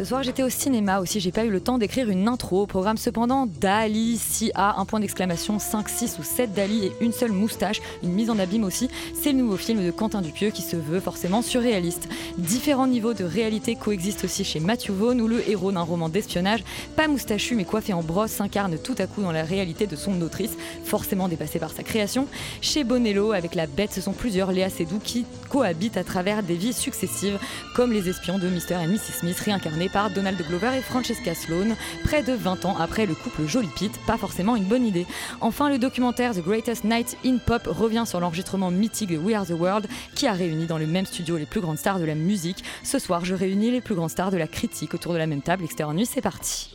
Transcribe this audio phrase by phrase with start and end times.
[0.00, 2.62] Ce soir, j'étais au cinéma aussi, j'ai pas eu le temps d'écrire une intro.
[2.62, 7.12] Au programme cependant, Dali, 6A, un point d'exclamation, 5, 6 ou 7 Dali et une
[7.12, 8.88] seule moustache, une mise en abîme aussi.
[9.12, 12.08] C'est le nouveau film de Quentin Dupieux qui se veut forcément surréaliste.
[12.38, 16.64] Différents niveaux de réalité coexistent aussi chez Matthew Vaughn, où le héros d'un roman d'espionnage,
[16.96, 20.18] pas moustachu mais coiffé en brosse, s'incarne tout à coup dans la réalité de son
[20.22, 22.26] autrice, forcément dépassée par sa création.
[22.62, 26.54] Chez Bonello, avec la bête, ce sont plusieurs Léa Seydoux qui cohabitent à travers des
[26.54, 27.38] vies successives,
[27.76, 28.82] comme les espions de Mr.
[28.82, 29.18] et Mrs.
[29.20, 33.46] Smith, réincarnés par Donald Glover et Francesca Sloane, près de 20 ans après le couple
[33.46, 35.06] Jolie Pitt, pas forcément une bonne idée.
[35.40, 39.46] Enfin, le documentaire The Greatest Night in Pop revient sur l'enregistrement mythique de We Are
[39.46, 42.14] the World, qui a réuni dans le même studio les plus grandes stars de la
[42.14, 42.64] musique.
[42.82, 45.42] Ce soir, je réunis les plus grandes stars de la critique autour de la même
[45.42, 45.64] table.
[45.64, 46.72] Extérieur nuit, c'est parti.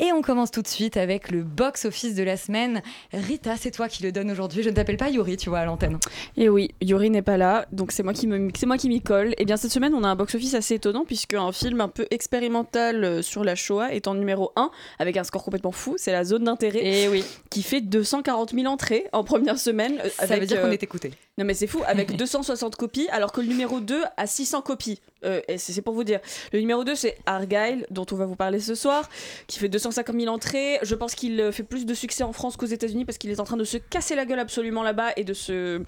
[0.00, 2.82] Et on commence tout de suite avec le box-office de la semaine.
[3.12, 4.62] Rita, c'est toi qui le donne aujourd'hui.
[4.62, 5.98] Je ne t'appelle pas Yuri, tu vois, à l'antenne.
[6.36, 9.00] Et oui, Yuri n'est pas là, donc c'est moi qui me, c'est moi qui m'y
[9.00, 9.34] colle.
[9.38, 12.06] Et bien cette semaine, on a un box-office assez étonnant puisque un film un peu
[12.10, 15.96] expérimental euh, sur la Shoah est en numéro 1 avec un score complètement fou.
[15.98, 19.98] C'est la zone d'intérêt Et oui, qui fait 240 000 entrées en première semaine.
[20.04, 21.10] euh, ça avec, veut dire euh, qu'on est écouté.
[21.38, 25.00] Non mais c'est fou, avec 260 copies, alors que le numéro 2 a 600 copies.
[25.24, 26.20] Euh, et c'est pour vous dire.
[26.52, 29.08] Le numéro 2, c'est Argyle, dont on va vous parler ce soir,
[29.46, 30.78] qui fait 250 000 entrées.
[30.82, 33.40] Je pense qu'il euh, fait plus de succès en France qu'aux États-Unis parce qu'il est
[33.40, 35.78] en train de se casser la gueule absolument là-bas et de se...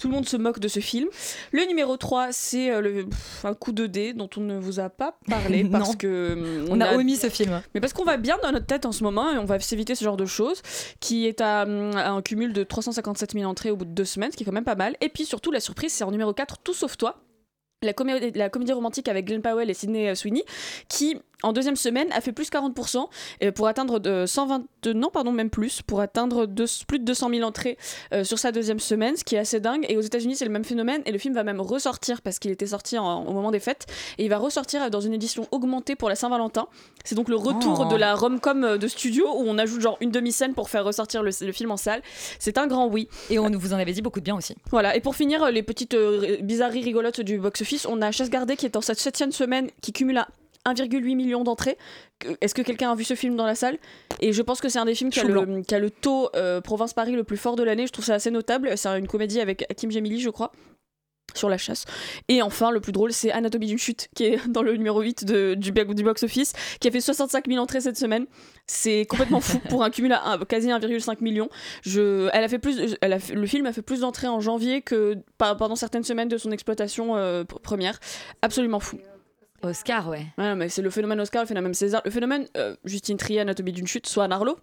[0.00, 1.08] Tout le monde se moque de ce film.
[1.52, 3.04] Le numéro 3, c'est euh, le...
[3.06, 6.32] pff, un coup de dé dont on ne vous a pas parlé parce que...
[6.32, 7.60] hum, On a omis ce film.
[7.74, 9.94] mais parce qu'on va bien dans notre tête en ce moment et on va s'éviter
[9.94, 10.62] ce genre de choses,
[11.00, 14.30] qui est à, à un cumul de 357 000 entrées au bout de deux semaines,
[14.32, 14.96] ce qui est quand même pas mal.
[15.00, 17.22] Et puis surtout, la surprise, c'est en numéro 4, Tout sauf toi.
[17.82, 17.92] La,
[18.34, 20.44] la comédie romantique avec Glenn Powell et Sidney Sweeney,
[20.88, 23.06] qui en deuxième semaine a fait plus 40%
[23.40, 27.30] et pour atteindre de 120 non pardon même plus pour atteindre de- plus de 200
[27.30, 27.78] 000 entrées
[28.12, 29.86] euh, sur sa deuxième semaine ce qui est assez dingue.
[29.88, 32.50] Et aux États-Unis c'est le même phénomène et le film va même ressortir parce qu'il
[32.50, 33.86] était sorti en- au moment des fêtes
[34.18, 36.66] et il va ressortir dans une édition augmentée pour la Saint-Valentin.
[37.04, 37.92] C'est donc le retour Oh.
[37.92, 41.30] de la rom-com de studio où on ajoute genre une demi-scène pour faire ressortir le,
[41.40, 42.02] le film en salle.
[42.38, 43.08] C'est un grand oui.
[43.30, 44.54] Et on vous en avait dit beaucoup de bien aussi.
[44.70, 48.30] voilà, et pour finir, euh, les petites euh, bizarreries rigolotes du box-office, on a Chasse
[48.30, 50.28] gardée qui est en sa septième semaine, qui cumule à
[50.66, 51.78] 1,8 million d'entrées.
[52.40, 53.78] Est-ce que quelqu'un a vu ce film dans la salle?
[54.20, 56.28] Et je pense que c'est un des films qui a, le, qui a le taux
[56.34, 57.86] euh, Province Paris le plus fort de l'année.
[57.86, 58.72] Je trouve ça assez notable.
[58.76, 60.52] C'est une comédie avec Hakim Gemili, je crois
[61.34, 61.84] sur la chasse.
[62.28, 65.26] Et enfin, le plus drôle, c'est Anatomie d'une chute, qui est dans le numéro 8
[65.26, 68.24] de- du, box-office, qui a fait 65 000 entrées cette semaine.
[68.66, 71.50] C'est complètement fou pour un cumul à un- quasi 1,5 million.
[71.82, 74.40] Je, elle a fait plus, elle a fait- le film a fait plus d'entrées en
[74.40, 78.00] janvier que pendant certaines semaines de son exploitation euh, pr- première.
[78.40, 78.98] Absolument fou.
[79.62, 80.26] Oscar, ouais.
[80.38, 82.02] Ouais, mais c'est le phénomène Oscar, le phénomène César.
[82.04, 84.58] Le phénomène euh, Justine Trier, Anatomie d'une chute, Swan Arlo.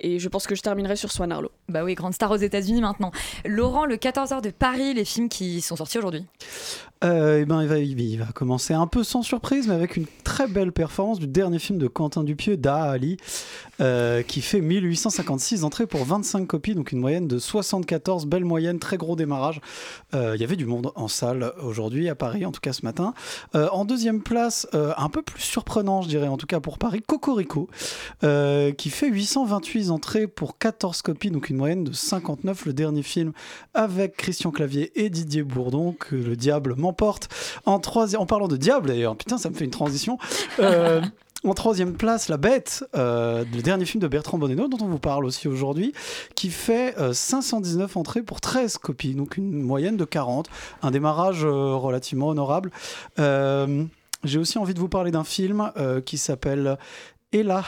[0.00, 1.50] Et je pense que je terminerai sur Swan Arlo.
[1.68, 3.10] Bah oui, grande star aux États-Unis maintenant.
[3.44, 6.24] Laurent, le 14h de Paris, les films qui sont sortis aujourd'hui.
[7.04, 10.06] Euh, eh ben, il, va, il va commencer un peu sans surprise, mais avec une
[10.24, 13.18] très belle performance du dernier film de Quentin Dupieux, Da Ali,
[13.80, 18.78] euh, qui fait 1856 entrées pour 25 copies, donc une moyenne de 74, belle moyenne,
[18.78, 19.60] très gros démarrage.
[20.14, 22.84] Euh, Il y avait du monde en salle aujourd'hui, à Paris, en tout cas ce
[22.84, 23.12] matin.
[23.54, 26.78] Euh, en deuxième place, euh, un peu plus surprenant, je dirais, en tout cas pour
[26.78, 27.68] Paris, Cocorico,
[28.24, 29.10] euh, qui fait
[29.64, 33.32] 828 entrées pour 14 copies, donc une moyenne de 59, le dernier film
[33.74, 37.28] avec Christian Clavier et Didier Bourdon, que le diable m'emporte.
[37.64, 40.18] En, troisième, en parlant de diable, d'ailleurs, putain, ça me fait une transition.
[40.58, 41.00] Euh,
[41.44, 44.98] En troisième place, La Bête, euh, le dernier film de Bertrand Bonello, dont on vous
[44.98, 45.92] parle aussi aujourd'hui,
[46.34, 50.48] qui fait euh, 519 entrées pour 13 copies, donc une moyenne de 40,
[50.82, 52.72] un démarrage euh, relativement honorable.
[53.20, 53.84] Euh,
[54.24, 56.78] J'ai aussi envie de vous parler d'un film euh, qui s'appelle
[57.32, 57.62] et là,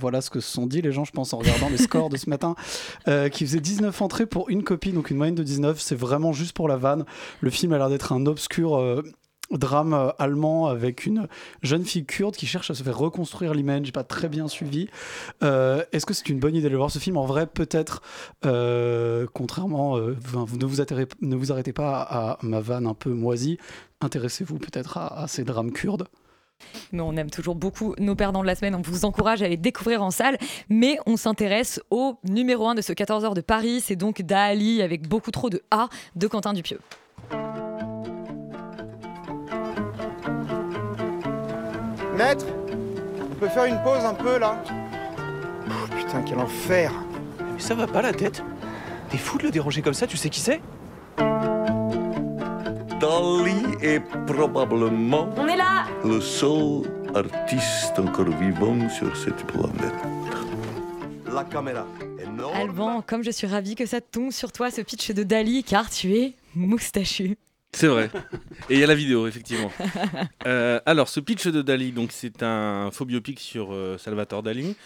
[0.00, 2.16] voilà ce que se sont dit les gens, je pense, en regardant les scores de
[2.16, 2.54] ce matin,
[3.08, 5.80] euh, qui faisait 19 entrées pour une copie, donc une moyenne de 19.
[5.80, 7.04] C'est vraiment juste pour la vanne.
[7.40, 8.76] Le film a l'air d'être un obscur.
[8.76, 9.02] euh,
[9.50, 11.26] drame euh, allemand avec une
[11.62, 13.92] jeune fille kurde qui cherche à se faire reconstruire l'image.
[13.92, 14.88] Pas très bien suivi.
[15.40, 17.16] Est-ce que c'est une bonne idée de voir ce film?
[17.16, 18.02] En vrai, peut-être.
[19.32, 23.58] contrairement, ne vous, arrêtez pas à ma vanne un peu moisie.
[24.00, 26.06] Intéressez-vous peut-être à ces drames kurdes.
[26.92, 28.74] Mais on aime toujours beaucoup nos perdants de la semaine.
[28.74, 30.38] On vous encourage à les découvrir en salle.
[30.68, 33.80] Mais on s'intéresse au numéro 1 de ce 14h de Paris.
[33.84, 36.80] C'est donc Dali avec beaucoup trop de A de Quentin Dupieux.
[42.16, 42.46] Maître,
[43.30, 44.62] on peut faire une pause un peu là?
[45.68, 46.92] Oh, Putain, quel enfer
[47.54, 48.42] Mais ça va pas la tête
[49.10, 50.60] T'es fou de le déranger comme ça, tu sais qui c'est?
[53.00, 56.82] Dali est probablement On est là le seul
[57.14, 59.94] artiste encore vivant sur cette planète.
[61.32, 61.86] La caméra
[62.20, 62.56] énorme.
[62.56, 65.88] Alban, comme je suis ravie que ça tombe sur toi, ce pitch de Dali, car
[65.88, 67.36] tu es moustachu.
[67.72, 68.10] C'est vrai.
[68.70, 69.70] Et il y a la vidéo, effectivement.
[70.46, 74.76] Euh, alors, ce pitch de Dali, donc c'est un faux biopic sur euh, Salvatore Dali.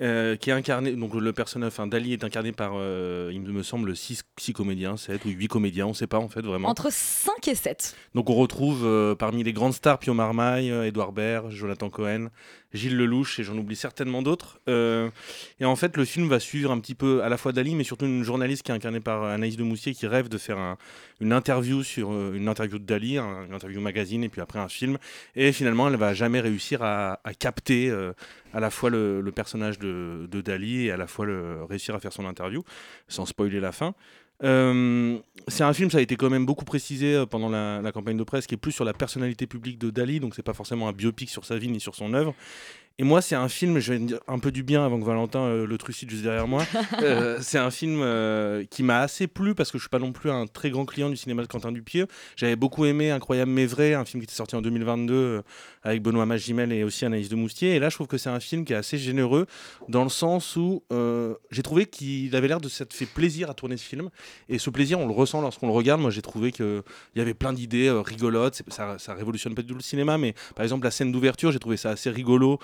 [0.00, 3.62] Euh, qui est incarné, donc le personnage, enfin Dali est incarné par, euh, il me
[3.62, 6.68] semble, 6 comédiens, 7 ou 8 comédiens, on sait pas en fait vraiment.
[6.68, 7.96] Entre 5 et 7.
[8.14, 12.28] Donc on retrouve euh, parmi les grandes stars Pio Marmaille, euh, Edouard Baird, Jonathan Cohen,
[12.72, 14.60] Gilles Lelouch et j'en oublie certainement d'autres.
[14.68, 15.10] Euh,
[15.60, 17.84] et en fait, le film va suivre un petit peu à la fois Dali, mais
[17.84, 20.76] surtout une journaliste qui est incarnée par Anaïs de Moussier qui rêve de faire un-
[21.20, 24.58] une interview sur euh, une interview de Dali, un- une interview magazine et puis après
[24.58, 24.98] un film.
[25.34, 28.12] Et finalement, elle va jamais réussir à, capter euh,
[28.52, 31.26] à la fois le, personnage de, Dali et à la fois
[31.68, 32.62] réussir à faire son interview,
[33.08, 33.94] sans spoiler la fin.
[34.42, 35.18] Euh,
[35.48, 38.16] c'est un film, ça a été quand même beaucoup précisé euh, pendant la, la campagne
[38.16, 40.88] de presse, qui est plus sur la personnalité publique de Dali, donc c'est pas forcément
[40.88, 42.34] un biopic sur sa vie ni sur son œuvre.
[42.98, 45.40] Et moi, c'est un film, je vais dire un peu du bien avant que Valentin
[45.40, 46.64] euh, le trucide juste derrière moi.
[47.02, 50.12] Euh, c'est un film euh, qui m'a assez plu parce que je suis pas non
[50.12, 52.06] plus un très grand client du cinéma de Quentin Dupieux.
[52.36, 55.42] J'avais beaucoup aimé Incroyable mais vrai, un film qui était sorti en 2022 euh,
[55.82, 57.74] avec Benoît Magimel et aussi Anaïs de Moustier.
[57.74, 59.46] Et là, je trouve que c'est un film qui est assez généreux
[59.88, 60.82] dans le sens où
[61.50, 64.08] j'ai trouvé qu'il avait l'air de s'être fait plaisir à tourner ce film.
[64.48, 66.00] Et ce plaisir, on le ressent lorsqu'on le regarde.
[66.00, 66.82] Moi, j'ai trouvé qu'il
[67.14, 68.62] y avait plein d'idées rigolotes.
[68.68, 71.58] Ça, ça révolutionne pas du tout le cinéma, mais par exemple, la scène d'ouverture, j'ai
[71.58, 72.58] trouvé ça assez rigolo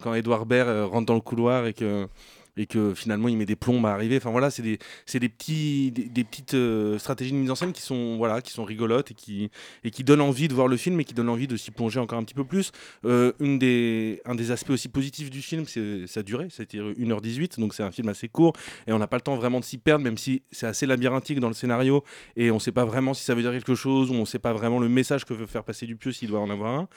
[0.00, 2.06] quand Edouard Baird euh, rentre dans le couloir et que
[2.56, 4.16] et que finalement il met des plombes à arriver.
[4.16, 4.78] Enfin voilà, c'est des,
[5.14, 9.10] des, des petites euh, stratégies de mise en scène qui sont, voilà, qui sont rigolotes
[9.10, 9.50] et qui,
[9.84, 12.00] et qui donnent envie de voir le film et qui donnent envie de s'y plonger
[12.00, 12.72] encore un petit peu plus.
[13.04, 16.48] Euh, une des, un des aspects aussi positifs du film, c'est sa durée.
[16.50, 18.52] C'était 1h18, donc c'est un film assez court
[18.86, 21.40] et on n'a pas le temps vraiment de s'y perdre, même si c'est assez labyrinthique
[21.40, 22.04] dans le scénario
[22.36, 24.24] et on ne sait pas vraiment si ça veut dire quelque chose ou on ne
[24.24, 26.88] sait pas vraiment le message que veut faire passer Dupieux s'il doit en avoir un.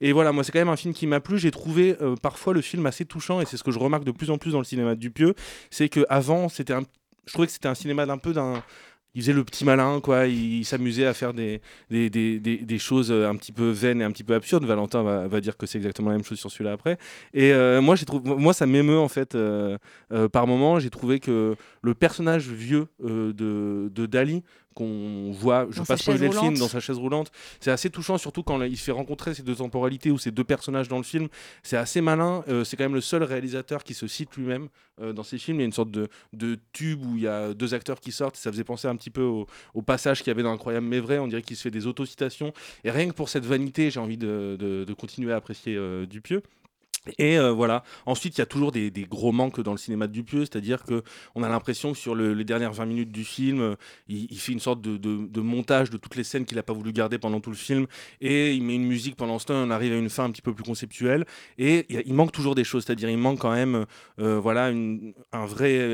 [0.00, 1.38] Et voilà, moi c'est quand même un film qui m'a plu.
[1.38, 4.10] J'ai trouvé euh, parfois le film assez touchant et c'est ce que je remarque de
[4.10, 5.34] plus en plus dans le cinéma de Dupieux,
[5.70, 6.82] c'est que avant c'était un,
[7.26, 8.62] je trouvais que c'était un cinéma d'un peu d'un
[9.14, 10.26] il faisait le petit malin, quoi.
[10.26, 14.00] Il, il s'amusait à faire des, des, des, des, choses euh, un petit peu vaines
[14.00, 14.64] et un petit peu absurdes.
[14.64, 16.98] Valentin va, va dire que c'est exactement la même chose sur celui-là après.
[17.32, 19.78] Et euh, moi, j'ai trouvé, moi, ça m'émeut en fait euh,
[20.32, 20.80] par moment.
[20.80, 23.32] J'ai trouvé que le personnage vieux de,
[23.88, 24.42] de Dali
[24.74, 27.30] qu'on voit, je Dans ne pas sa chaise spoiler le film, dans sa chaise roulante,
[27.60, 30.44] c'est assez touchant, surtout quand il se fait rencontrer ces deux temporalités ou ces deux
[30.44, 31.28] personnages dans le film.
[31.62, 32.44] C'est assez malin.
[32.48, 34.68] Euh, c'est quand même le seul réalisateur qui se cite lui-même
[35.00, 35.58] euh, dans ses films.
[35.58, 38.12] Il y a une sorte de, de tube où il y a deux acteurs qui
[38.12, 38.36] sortent.
[38.36, 41.00] Ça faisait penser un petit peu au, au passage qu'il y avait dans Incroyable mais
[41.00, 41.18] vrai.
[41.18, 42.52] On dirait qu'il se fait des autocitations.
[42.84, 46.06] Et rien que pour cette vanité, j'ai envie de, de- de continuer à apprécier euh,
[46.06, 46.42] Dupieux.
[47.18, 47.84] Et euh, voilà.
[48.06, 51.02] Ensuite, il y a toujours des, gros manques dans le cinéma de Dupieux, c'est-à-dire que
[51.34, 53.74] on a l'impression que sur le- les dernières 20 minutes du film, euh,
[54.08, 57.18] il, fait une sorte de, montage de toutes les scènes qu'il n'a pas voulu garder
[57.18, 57.86] pendant tout le film,
[58.20, 59.54] et il met une musique pendant ce temps.
[59.54, 61.26] On arrive à une fin un petit peu plus conceptuelle,
[61.58, 63.84] et il, manque toujours des choses, c'est-à-dire il manque quand même,
[64.18, 64.66] euh, voilà,
[65.32, 65.92] un vrai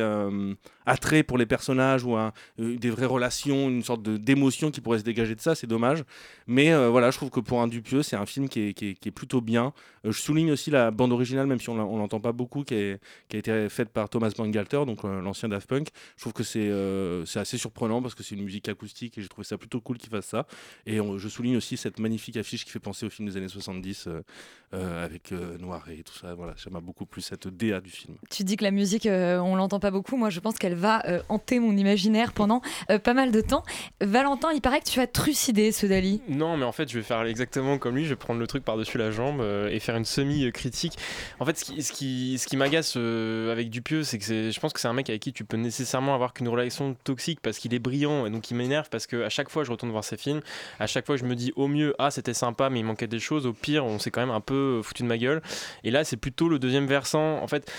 [0.86, 2.16] attrait pour les personnages ou
[2.58, 5.54] des vraies relations, une sorte d'émotion qui pourrait se dégager de ça.
[5.54, 6.04] C'est dommage,
[6.46, 9.72] mais voilà, je trouve que pour un Dupieux, c'est un film qui est, plutôt bien.
[10.04, 13.36] Je souligne aussi la bande originale, même si on l'entend pas beaucoup, qui, est- qui
[13.36, 15.88] a été faite par Thomas Bangalter, donc euh, l'ancien Daft Punk.
[16.16, 19.22] Je trouve que c'est euh, c'est assez surprenant parce que c'est une musique acoustique et
[19.22, 20.46] j'ai trouvé ça plutôt cool qu'il fasse ça.
[20.86, 23.48] Et on- je souligne aussi cette magnifique affiche qui fait penser au film des années
[23.48, 24.20] 70 euh,
[24.74, 26.34] euh, avec euh, Noiret et tout ça.
[26.34, 28.16] Voilà, ça m'a beaucoup plu cette DA du film.
[28.30, 30.16] Tu dis que la musique, euh, on l'entend pas beaucoup.
[30.16, 33.64] Moi, je pense qu'elle va euh, hanter mon imaginaire pendant euh, pas mal de temps.
[34.00, 36.20] Valentin, il paraît que tu as trucidé ce Dali.
[36.28, 38.04] Non, mais en fait, je vais faire exactement comme lui.
[38.04, 40.89] Je vais prendre le truc par-dessus la jambe euh, et faire une semi-critique
[41.38, 44.60] En fait, ce qui, ce qui, ce qui m'agace euh, avec Dupieux, c'est que je
[44.60, 47.58] pense que c'est un mec avec qui tu peux nécessairement avoir qu'une relation toxique parce
[47.58, 50.04] qu'il est brillant et donc il m'énerve parce que à chaque fois je retourne voir
[50.04, 50.40] ses films,
[50.78, 53.18] à chaque fois je me dis au mieux ah c'était sympa mais il manquait des
[53.18, 55.42] choses, au pire on s'est quand même un peu foutu de ma gueule.
[55.84, 57.38] Et là c'est plutôt le deuxième versant.
[57.42, 57.70] En fait,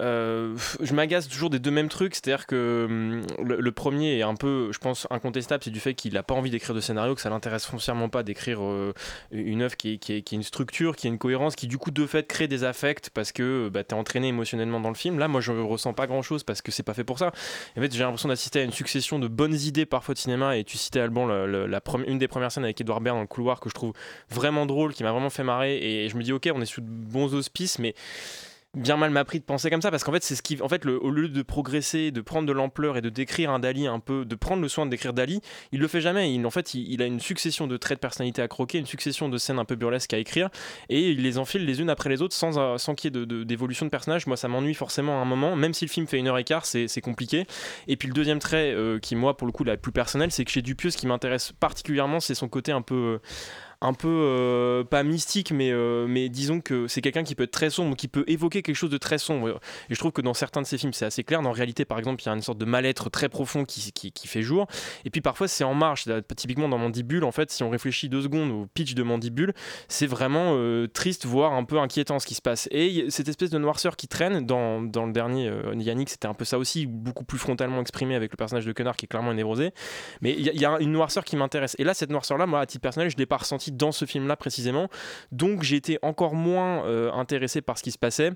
[0.00, 4.34] euh, je m'agace toujours des deux mêmes trucs, c'est-à-dire que hum, le, premier est un
[4.34, 7.20] peu, je pense, incontestable, c'est du fait qu'il n'a pas envie d'écrire de scénario, que
[7.20, 8.92] ça l'intéresse foncièrement pas d'écrire euh,
[9.32, 11.90] une œuvre qui qui, qui est une structure, qui a une cohérence, qui du coup
[11.90, 15.18] de fait crée des affects parce que bah, tu es entraîné émotionnellement dans le film.
[15.18, 17.32] Là, moi je ressens pas grand-chose parce que c'est pas fait pour ça.
[17.76, 20.64] En fait, j'ai l'impression d'assister à une succession de bonnes idées parfois de cinéma et
[20.64, 21.28] tu citais Alban,
[22.06, 23.92] une des premières scènes avec Edouard Baird dans le couloir que je trouve
[24.30, 26.80] vraiment drôle, qui m'a vraiment fait marrer et je me dis ok, on est sous
[26.80, 27.94] de bons auspices, mais
[28.76, 30.68] bien mal m'a pris de penser comme ça parce qu'en fait c'est ce qui en
[30.68, 33.86] fait le- au lieu de progresser de prendre de l'ampleur et de décrire un Dali
[33.86, 35.40] un peu de prendre le soin de décrire Dali
[35.72, 36.32] il le fait jamais.
[36.34, 39.28] Il, en fait il, a une succession de traits de personnalité à croquer une succession
[39.30, 40.50] de scènes un peu burlesques à écrire
[40.90, 43.18] et il les enfile les unes après les autres sans, euh, sans qu'il y ait
[43.20, 44.26] de- de- d'évolution de, personnage.
[44.26, 45.56] Moi ça m'ennuie forcément à un moment.
[45.56, 47.46] Même si le film fait une heure et quart c'est compliqué.
[47.88, 50.44] Et puis le deuxième trait euh, qui moi pour le coup la plus personnelle c'est
[50.44, 53.18] que chez Dupieux ce qui m'intéresse particulièrement c'est son côté un peu
[53.80, 57.52] un peu euh, pas mystique mais euh, mais disons que c'est quelqu'un qui peut être
[57.52, 59.60] très sombre qui peut évoquer quelque chose de très sombre.
[59.88, 61.42] Et je trouve que dans certains de ses films c'est assez clair.
[61.42, 64.28] Dans réalité par exemple il y a une sorte de mal-être très profond qui, qui,
[64.28, 64.66] fait jour.
[65.04, 66.08] Et puis parfois c'est en marche.
[66.36, 69.52] Typiquement dans Mandibule en fait si on réfléchit deux secondes au pitch de Mandibule
[69.86, 72.68] c'est vraiment euh, triste voire un peu inquiétant ce qui se passe.
[72.72, 76.44] Et cette espèce de noirceur qui traîne dans, dans le dernier Yannick c'était un peu
[76.44, 79.70] ça aussi beaucoup plus frontalement exprimé avec le personnage de Quenard qui est clairement névrosé
[80.20, 81.76] mais il y, a- une noirceur qui m'intéresse.
[81.78, 84.04] Et là cette noirceur là moi à titre personnel je l'ai pas ressentie dans ce
[84.04, 84.88] film là précisément
[85.32, 88.32] donc j'ai été encore moins euh, intéressé par ce qui se passait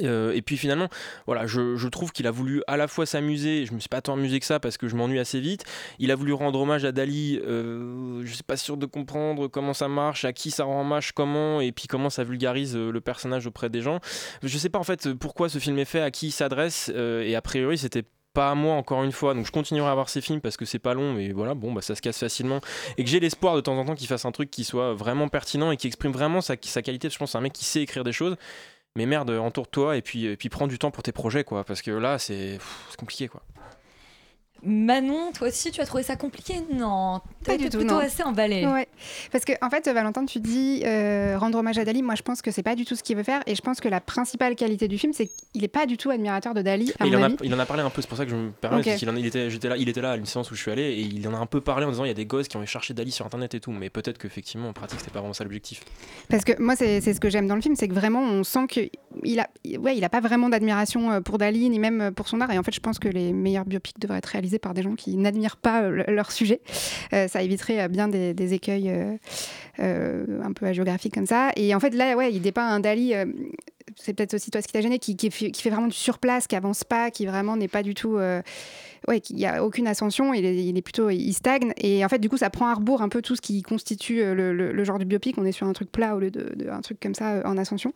[0.00, 0.88] euh, et puis finalement,
[1.26, 4.14] voilà, je, trouve qu'il a voulu à la fois s'amuser, je me suis pas tant
[4.14, 5.64] amusé que ça parce que je m'ennuie assez vite.
[5.98, 9.74] Il a voulu rendre hommage à Dali, euh, je suis pas sûr de comprendre comment
[9.74, 13.00] ça marche, à qui ça rend hommage, comment, et puis comment ça vulgarise euh, le
[13.00, 14.00] personnage auprès des gens.
[14.42, 17.22] Je sais pas en fait pourquoi ce film est fait, à qui il s'adresse, euh,
[17.22, 19.34] et a priori c'était pas à moi encore une fois.
[19.34, 21.72] Donc je continuerai à voir ces films parce que c'est pas long mais voilà bon
[21.72, 22.60] bah ça se casse facilement.
[22.96, 25.28] Et que j'ai l'espoir de temps en temps qu'il fasse un truc qui soit vraiment
[25.28, 27.10] pertinent et qui exprime vraiment sa, qualité.
[27.10, 28.36] Je pense c'est un mec qui sait écrire des choses.
[28.94, 31.64] Mais merde entoure-toi et puis, et puis prends du temps pour tes projets quoi.
[31.64, 32.58] Parce que là c'est
[32.98, 33.42] compliqué quoi
[34.64, 37.94] Manon, toi aussi, tu as trouvé ça compliqué Non, Pas t'as du été tout, plutôt
[37.94, 38.00] non.
[38.00, 38.64] assez emballé.
[38.66, 38.86] Ouais.
[39.32, 42.02] Parce que, en fait, Valentin, tu dis euh, rendre hommage à Dali.
[42.02, 43.42] Moi, je pense que c'est pas du tout ce qu'il veut faire.
[43.46, 46.10] Et je pense que la principale qualité du film, c'est qu'il est pas du tout
[46.10, 46.92] admirateur de Dali.
[47.00, 47.36] À il, mon en a, avis.
[47.42, 49.16] il en a parlé un peu, c'est pour ça que je me permets, parce en-
[49.16, 51.00] il était, j'étais là, il était là à une séance où je suis allé et
[51.00, 52.64] il en a un peu parlé en disant il y a des gosses qui ont
[52.66, 55.42] cherché Dali sur internet et tout, mais peut-être qu'effectivement en pratique c'était pas vraiment ça
[55.44, 55.80] l'objectif.
[56.28, 58.44] Parce que moi, c'est c'est ce que j'aime dans le film, c'est que vraiment, on
[58.44, 62.10] sent qu'il a, ouais, il a pas vraiment d'admiration euh, pour Dali, ni même euh,
[62.12, 62.50] pour son art.
[62.52, 64.94] Et en fait, je pense que les meilleurs biopics devraient être réalisés par des gens
[64.94, 66.60] qui n'admirent pas euh, le- leur sujet.
[67.12, 68.92] Euh, ça éviterait euh, bien des, écueils
[69.78, 71.50] un peu hagiographiques comme ça.
[71.56, 73.14] Et en fait, là, ouais, il dépeint un Dali.
[73.96, 76.84] c'est peut-être aussi toi ce qui t'a gêné, qui, fait, vraiment du surplace, qui avance
[76.84, 78.18] pas, qui vraiment n'est pas du tout.
[79.08, 81.72] Ouais, qu'il n'y a aucune ascension, il est, il est plutôt, il stagne.
[81.78, 84.22] Et en fait, du coup, ça prend à rebours un peu tout ce qui constitue
[84.22, 85.36] euh, le, le- le genre du biopic.
[85.38, 87.42] On est sur un truc plat au lieu de, de un truc comme ça euh,
[87.44, 87.92] en ascension.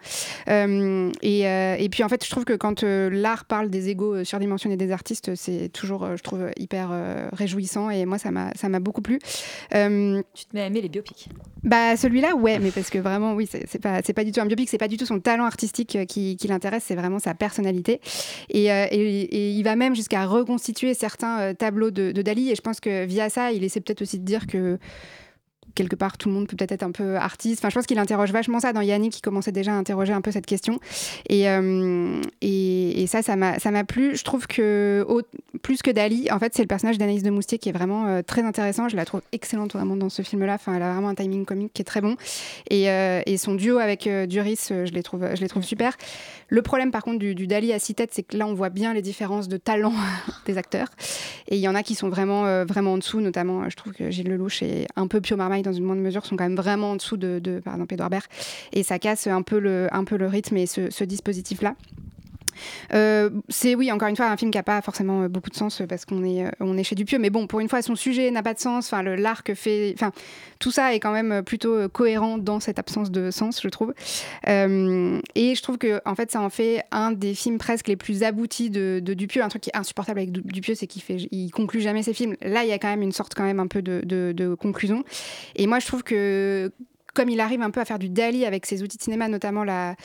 [0.48, 3.88] Euh, et, euh, et puis, en fait, je trouve que quand euh, l'art parle des
[3.88, 6.90] égaux surdimensionnés des artistes, c'est toujours, je trouve, hyper
[7.32, 7.90] réjouissant.
[7.90, 9.18] Et moi, ça m'a beaucoup plu.
[9.70, 11.28] Tu te mets à aimer les biopics
[11.62, 14.68] Bah, celui-là, ouais, mais parce que vraiment, oui, c'est pas, pas du tout un biopic,
[14.68, 18.00] c'est pas du tout son talent artistique qui, qui l'intéresse, c'est vraiment sa personnalité.
[18.50, 22.50] Et, et- et il va même jusqu'à reconstituer certains euh, tableaux de, Dali.
[22.50, 24.78] Et je pense que via ça, il essaie peut-être aussi de dire que
[25.76, 27.60] quelque part, tout le monde peut peut-être être un peu artiste.
[27.60, 30.20] Enfin, je pense qu'il interroge vachement ça dans Yannick, qui commençait déjà à interroger un
[30.22, 30.80] peu cette question.
[31.28, 34.16] Et, euh, et, ça, ça m'a plu.
[34.16, 35.06] Je trouve que
[35.62, 38.22] plus que Dali, en fait, c'est le personnage d'Anaïs de Moustier qui est vraiment euh,
[38.22, 38.88] très intéressant.
[38.88, 40.54] Je la trouve excellente vraiment dans ce film-là.
[40.54, 42.16] Enfin, elle a vraiment un timing comique qui est très bon.
[42.70, 45.96] Et, et son duo avec Duris, je les trouve, je les trouve super.
[46.48, 48.94] Le problème, par contre, du, Dali à six têtes, c'est que là, on voit bien
[48.94, 49.92] les différences de talent
[50.46, 50.88] des acteurs.
[51.48, 53.76] Et il y en a qui sont vraiment, euh, vraiment en dessous, notamment, euh, je
[53.76, 56.44] trouve que Gilles Lelouch et un peu Pio Marmaille, dans une moindre mesure, sont quand
[56.44, 58.26] même vraiment en dessous de, par exemple, Edouard Baird.
[58.72, 61.74] Et ça casse un peu le, un peu le rythme et ce dispositif-là.
[62.92, 65.56] Euh, c'est oui, encore une fois, un film qui n'a pas forcément euh, beaucoup de
[65.56, 67.18] sens euh, parce qu'on est, on est chez Dupieux.
[67.18, 68.86] Mais bon, pour une fois, son sujet n'a pas de sens.
[68.92, 69.92] Enfin, l'arc fait.
[69.94, 70.12] Enfin,
[70.58, 73.92] tout ça est quand même plutôt cohérent dans cette absence de sens, je trouve.
[74.46, 78.22] Et je trouve que en fait, ça en fait un des films presque les plus
[78.22, 79.42] aboutis de, Dupieux.
[79.42, 82.14] Un truc qui est insupportable avec Du- Dupieux, c'est qu'il fait, il conclut jamais ses
[82.14, 82.36] films.
[82.42, 85.04] Là, il y a quand même une sorte quand même un peu de- de conclusion.
[85.54, 86.72] Et moi, je trouve que
[87.16, 89.64] comme il arrive un peu à faire du Dali avec ses outils de cinéma, notamment
[89.64, 89.96] la,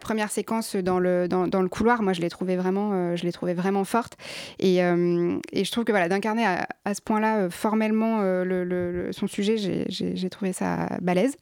[0.00, 1.28] première séquence dans le,
[1.68, 4.16] couloir, moi je l'ai trouvé vraiment, euh, je l'ai vraiment forte.
[4.60, 8.92] Et, euh, et je trouve que voilà, d'incarner à, ce point-là euh, formellement le, le-
[8.92, 11.36] le- son sujet, j'ai- trouvé ça balèze.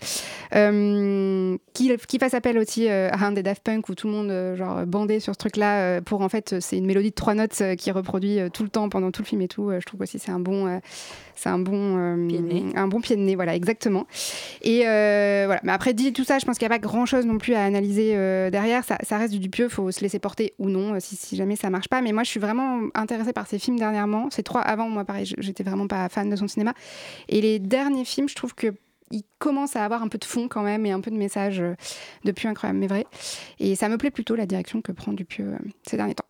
[1.74, 5.20] Qui, fasse appel aussi à un des Daft Punk où tout le monde genre bandé
[5.20, 8.62] sur ce truc-là pour en fait c'est une mélodie de trois notes qui reproduit tout
[8.62, 9.70] le temps pendant tout le film et tout.
[9.78, 10.80] Je trouve aussi c'est un bon,
[11.38, 14.06] c'est un bon, euh, un bon pied de nez, voilà exactement.
[14.62, 15.60] Et euh, voilà.
[15.62, 17.62] Mais après dit tout ça, je pense qu'il n'y a pas grand-chose non plus à
[17.62, 18.84] analyser euh, derrière.
[18.84, 21.70] Ça, ça reste du Dupieux, faut se laisser porter ou non si, si jamais ça
[21.70, 22.02] marche pas.
[22.02, 24.30] Mais moi je suis vraiment intéressée par ces films dernièrement.
[24.30, 26.74] Ces trois avant moi pareil, j'étais vraiment pas fan de son cinéma.
[27.28, 28.74] Et les derniers films, je trouve que
[29.10, 31.60] il commence à avoir un peu de fond quand même et un peu de message
[31.60, 31.74] euh,
[32.24, 33.06] depuis incroyable mais vrai.
[33.60, 36.24] Et ça me plaît plutôt la direction que prend Dupieux ces derniers temps.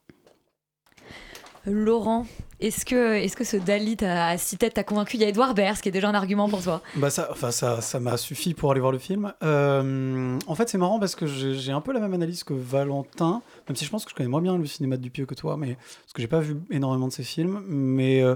[1.67, 2.27] Laurent,
[2.61, 5.55] est-ce que, est que ce Dali à six têtes t'a convaincu Il y a Edouard
[5.55, 6.83] Baird, ce qui est déjà un argument pour toi?
[6.97, 9.33] Bah ça, enfin ça, ça m'a suffi pour aller voir le film.
[9.43, 13.43] Euh, en fait, c'est marrant parce que j'ai un peu la même analyse que Valentin,
[13.69, 15.57] même si je pense que je connais moins bien le cinéma de Dupieux que toi,
[15.57, 18.35] mais parce que j'ai pas vu énormément de ses films, mais euh,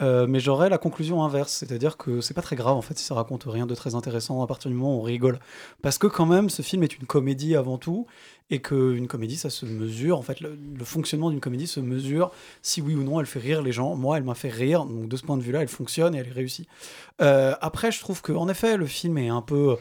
[0.00, 3.04] euh, mais j'aurais la conclusion inverse, c'est-à-dire que c'est pas très grave en fait si
[3.04, 5.38] ça raconte rien de très intéressant à partir du moment où on rigole,
[5.82, 8.06] parce que quand même ce film est une comédie avant tout
[8.48, 12.30] et qu'une comédie ça se mesure en fait le fonctionnement d'une comédie se mesure
[12.62, 13.96] si oui ou non elle fait rire les gens.
[13.96, 16.18] Moi elle m'a fait rire donc de ce point de vue là elle fonctionne et
[16.18, 16.66] elle est réussie.
[17.20, 19.76] Euh, après, je trouve que en effet, le film est un peu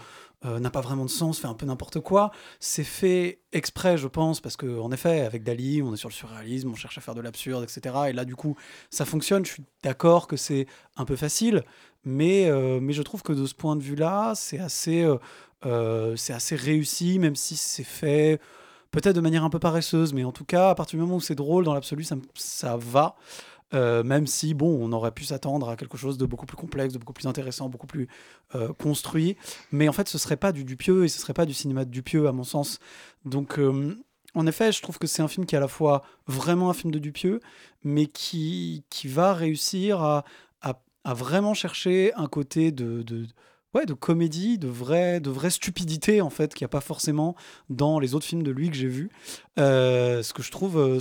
[0.45, 2.31] euh, n'a pas vraiment de sens, fait un peu n'importe quoi.
[2.59, 6.13] C'est fait exprès, je pense, parce que en effet, avec Dali, on est sur le
[6.13, 7.95] surréalisme, on cherche à faire de l'absurde, etc.
[8.09, 8.55] Et là, du coup,
[8.89, 9.45] ça fonctionne.
[9.45, 10.67] Je suis d'accord que c'est
[10.97, 11.63] un peu facile,
[12.05, 15.07] mais euh, mais je trouve que de ce point de vue-là, c'est assez
[16.15, 18.39] c'est assez réussi, même si c'est fait
[18.91, 21.21] peut-être de manière un peu paresseuse, mais en tout cas, à partir du moment où
[21.21, 23.15] c'est drôle, dans l'absolu, ça, ça va.
[23.73, 26.93] Euh, même si, bon, on aurait pu s'attendre à quelque chose de beaucoup plus complexe,
[26.93, 28.07] de beaucoup plus intéressant, beaucoup plus
[28.55, 29.37] euh, construit.
[29.71, 31.91] Mais en fait, ce serait pas du Dupieux et ce serait pas du cinéma de
[31.91, 32.79] Dupieux, à mon sens.
[33.25, 33.95] Donc, euh,
[34.35, 36.73] en effet, je trouve que c'est un film qui est à la fois vraiment un
[36.73, 37.39] film de Dupieux,
[37.83, 40.25] mais qui, qui va réussir à,
[40.61, 43.03] à, vraiment chercher un côté de.
[43.03, 43.25] de
[43.75, 47.35] Ouais, de comédie, de vraie, de vraie stupidité en fait, qu'il n'y a pas forcément
[47.69, 49.11] dans les autres films de lui que j'ai vus.
[49.57, 50.99] Ce que je trouve,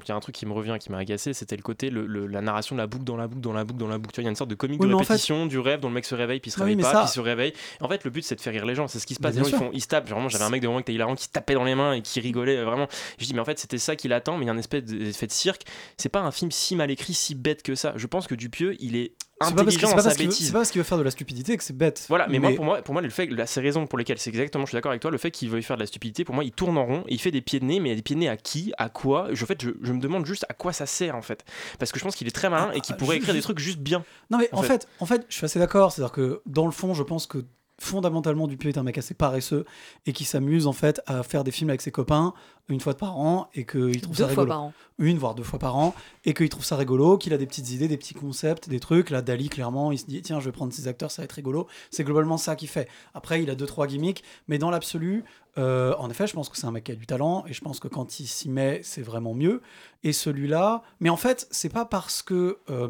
[0.00, 1.90] exemple, il y a un truc qui me revient, qui m'a agacé, c'était le côté,
[1.90, 3.98] le, le- la narration de la boucle dans la boucle, dans la boucle, dans la
[3.98, 4.20] boucle.
[4.20, 5.80] Il y a une sorte de comique Oui, de mais en fait- répétition du rêve
[5.80, 7.14] dont le mec se réveille, puis il se Ah oui, réveille pas, ça- puis il
[7.14, 7.52] se réveille.
[7.80, 8.88] En fait, le but, c'est de faire rire les gens.
[8.88, 9.34] C'est ce qui se passe.
[9.36, 10.08] Les gens, ils, font, ils se tapent.
[10.08, 11.92] Vraiment, j'avais un mec de moment qui était hilarant qui se tapait dans les mains
[11.94, 12.88] et qui rigolait euh, vraiment.
[13.18, 14.84] Je dis, mais en fait, c'était ça qu'il attend, mais il y a un espèce
[14.84, 15.62] d'effet de cirque.
[15.96, 17.92] C'est pas un film si mal écrit, si bête que ça.
[17.96, 20.46] Je pense que Dupieux, il est intelligent dans sa bêtise.
[20.46, 22.04] c'est pas parce qu'il veut faire de la stupidité que c'est bête.
[22.08, 24.30] Voilà, mais, moi, pour moi, pour moi, le fait, là, ces raisons pour lesquelles c'est
[24.30, 26.34] exactement, je suis d'accord avec toi, le fait qu'il veuille faire de la stupidité, pour
[26.34, 27.94] moi, il tourne en rond, et il fait des pieds de nez, mais il y
[27.94, 29.28] a des pieds de nez à qui, à quoi?
[29.32, 31.44] Je, En fait, je, je me demande juste à quoi ça sert, en fait.
[31.78, 33.42] Parce que je pense qu'il est très malin et qu'il pourrait Ah, ju- écrire des
[33.42, 34.04] trucs juste bien.
[34.30, 34.86] Non mais en, fait.
[35.00, 35.92] en fait, je suis assez d'accord.
[35.92, 37.44] C'est-à-dire que dans le fond, je pense que
[37.80, 39.64] fondamentalement, Dupieux est un mec assez paresseux
[40.06, 42.34] et qui s'amuse en fait à faire des films avec ses copains
[42.68, 44.46] une fois par an et qu'il trouve Deux ça fois rigolo.
[44.48, 44.72] par an.
[44.98, 47.70] Une voire deux fois par an et qu'il trouve ça rigolo, qu'il a des petites
[47.72, 49.10] idées, des petits concepts, des trucs.
[49.10, 51.32] Là, Dali, clairement, il se dit tiens, je vais prendre ces acteurs, ça va être
[51.32, 51.66] rigolo.
[51.90, 52.88] C'est globalement ça qu'il fait.
[53.14, 55.24] Après, il a deux trois gimmicks, mais dans l'absolu,
[55.58, 57.60] euh, en effet, je pense que c'est un mec qui a du talent et je
[57.60, 59.62] pense que quand il s'y met, c'est vraiment mieux.
[60.04, 62.88] Et celui-là, mais en fait, c'est pas parce que euh,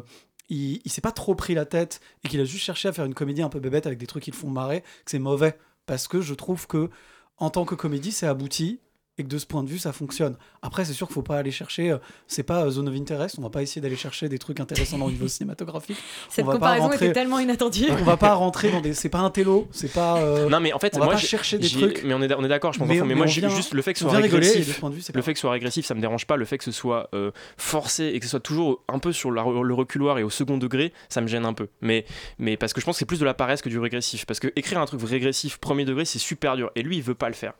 [0.51, 3.05] il, il s'est pas trop pris la tête et qu'il a juste cherché à faire
[3.05, 5.57] une comédie un peu bébête avec des trucs qui le font marrer que c'est mauvais.
[5.85, 6.89] Parce que je trouve que
[7.37, 8.79] en tant que comédie, c'est abouti
[9.17, 10.37] et que de ce point de vue, ça fonctionne.
[10.61, 11.91] Après, c'est sûr qu'il faut pas aller chercher.
[11.91, 11.97] euh,
[12.27, 13.35] c'est pas euh, Zone of Interest.
[13.37, 15.97] On va pas essayer d'aller chercher des trucs intéressants dans le niveau cinématographique.
[16.29, 17.87] Cette On va pas comparaison rentrer- était tellement inattendue.
[17.91, 18.93] On va pas rentrer dans des.
[18.93, 19.67] C'est pas un télo.
[19.71, 20.17] C'est pas.
[20.19, 22.03] euh, Non mais en fait on va moi pas chercher des trucs.
[22.05, 23.73] mais on est on est d'accord je pense Mais- enfin, mais, mais moi vient- juste
[23.73, 25.25] le fait que ce soit rigoler, régressif de ce point de vue, c'est le pas
[25.25, 27.31] fait que ce soit régressif ça me dérange pas le fait que ce soit euh,
[27.57, 30.57] forcé et que ce soit toujours un peu sur la- le reculoir et au second
[30.57, 32.05] degré ça me gêne un peu mais
[32.39, 34.39] mais parce que je pense que c'est plus de la paresse que du régressif parce
[34.39, 37.27] que écrire un truc régressif premier degré c'est super dur et lui il veut pas
[37.27, 37.53] le faire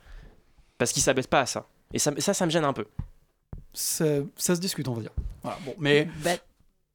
[0.82, 2.88] parce qu'il s'abaisse pas à ça et ça ça ça me gêne un peu
[3.74, 5.14] ça, ça se discute, on va dire.
[5.44, 6.08] Voilà, bon, mais.
[6.24, 6.32] Bah,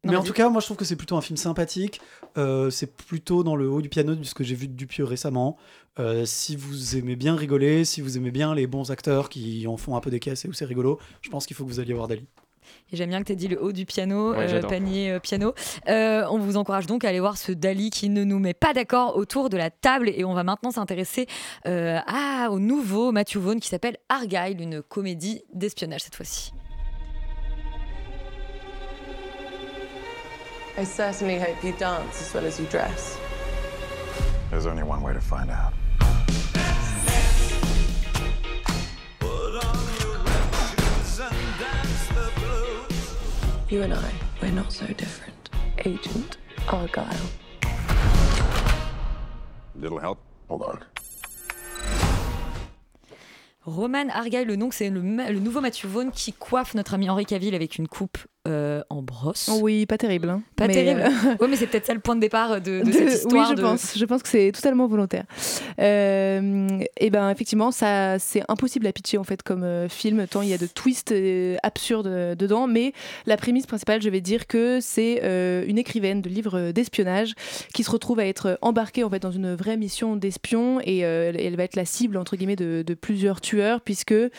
[0.05, 2.01] Mais en tout cas, moi je trouve que c'est plutôt un film sympathique.
[2.37, 5.05] Euh, c'est plutôt dans le haut du piano de ce que j'ai vu de Dupieux
[5.05, 5.57] récemment.
[5.99, 9.77] Euh, si vous aimez bien rigoler, si vous aimez bien les bons acteurs qui en
[9.77, 11.81] font un peu des caisses et où c'est rigolo, je pense qu'il faut que vous
[11.81, 12.27] alliez voir Dali.
[12.93, 15.19] Et j'aime bien que tu aies dit le haut du piano, Ouais, euh, panier euh,
[15.21, 15.55] piano.
[15.89, 18.73] Euh, on vous encourage donc à aller voir ce Dali qui ne nous met pas
[18.75, 20.11] d'accord autour de la table.
[20.15, 21.27] Et on va maintenant s'intéresser
[21.67, 26.53] euh, à- au nouveau Matthew Vaughn qui s'appelle Argyle, une comédie d'espionnage cette fois-ci.
[30.79, 33.17] I certainly hope you dance as well as you dress.
[34.51, 35.73] There's only one way to find out.
[43.69, 45.51] You and I, we're not so different.
[45.85, 47.05] Agent Argyle.
[49.75, 50.19] Little help?
[50.49, 50.79] Hold on.
[53.65, 55.01] Roman Argyle, le nom, c'est le,
[55.41, 59.51] nouveau Mathieu Vaughn qui coiffe notre ami Henri Cavill avec une coupe euh, en brosse.
[59.63, 60.31] Oui, pas terrible.
[60.31, 60.43] hein.
[60.57, 61.01] Pas Mais, terrible.
[61.03, 63.49] euh, Oui, mais c'est peut-être ça le point de départ de, de de- cette histoire.
[63.49, 63.99] oui, je de- pense.
[63.99, 65.25] Je pense que c'est totalement volontaire.
[65.81, 66.67] Euh,
[66.99, 70.49] et ben effectivement, ça c'est impossible à pitcher en fait comme euh, film tant il
[70.49, 72.67] y a de twists euh, absurdes euh, dedans.
[72.67, 72.93] Mais
[73.27, 77.35] la prémisse principale, je vais dire que c'est euh, une écrivaine de livres d'espionnage
[77.75, 81.33] qui se retrouve à être embarquée en fait dans une vraie mission d'espion et euh,
[81.39, 84.31] elle va être la cible entre guillemets de, de plusieurs tueurs puisque euh,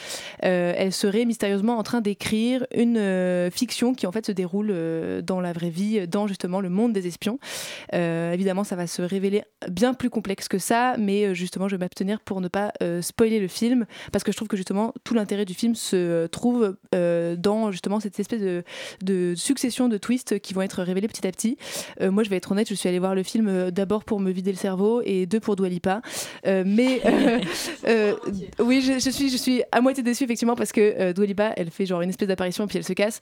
[0.43, 5.21] elle serait mystérieusement en train d'écrire une euh, fiction qui en fait se déroule euh,
[5.21, 7.39] dans la vraie vie, dans justement le monde des espions.
[7.93, 11.75] Euh, évidemment, ça va se révéler bien plus complexe que ça, mais euh, justement, je
[11.75, 15.13] vais m'abstenir pour ne pas spoiler le film, parce que je trouve que justement tout
[15.13, 18.63] l'intérêt du film se trouve dans justement cette espèce de,
[19.03, 21.57] de succession de twists qui vont être révélés petit à petit.
[22.01, 24.51] Moi, je vais être honnête, je suis allée voir le film d'abord pour me vider
[24.51, 26.01] le cerveau et deux pour Dua Lipa.
[26.45, 27.39] Euh, mais euh,
[27.87, 28.13] euh,
[28.59, 31.53] oui, je, je suis, je suis à moitié déçue effectivement parce que euh, Dua Lipa,
[31.55, 33.19] elle fait genre une espèce d'apparition puis elle se casse.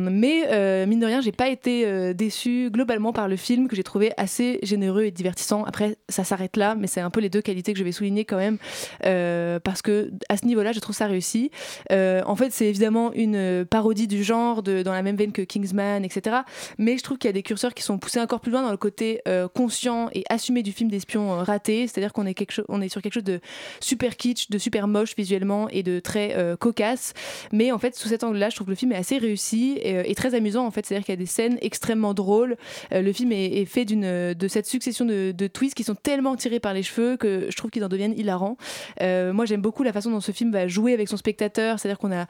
[0.00, 3.68] Euh, mais euh, mine de rien, j'ai pas été euh, déçue globalement par le film
[3.68, 5.64] que j'ai trouvé assez généreux et divertissant.
[5.64, 8.24] Après, ça s'arrête là, mais c'est un peu les deux qualités que je vais souligner
[8.24, 8.58] quand même
[9.62, 11.50] parce que à ce niveau-là, je trouve ça réussi.
[11.90, 16.38] En fait, c'est évidemment une parodie du genre dans la même veine que Kingsman, etc.
[16.78, 18.70] Mais je trouve qu'il y a des curseurs qui sont poussés encore plus loin dans
[18.70, 19.20] le côté
[19.54, 21.86] conscient et assumé du film d'espion raté.
[21.86, 23.40] C'est-à-dire qu'on est, est sur quelque chose de
[23.80, 27.12] super kitsch, de super moche visuellement et de très cocasse.
[27.52, 30.02] Mais en fait, sous cet angle-là, je trouve que le film est assez réussi euh,
[30.04, 30.66] et très amusant.
[30.66, 32.56] En fait, c'est-à-dire qu'il y a des scènes extrêmement drôles.
[32.92, 35.94] Euh, le film est, est fait d'une de cette succession de, de twists qui sont
[35.94, 38.56] tellement tirés par les cheveux que je trouve qu'ils en deviennent hilarants.
[39.00, 41.78] Euh, moi, j'aime beaucoup la façon dont ce film va jouer avec son spectateur.
[41.78, 42.26] C'est-à-dire qu'on a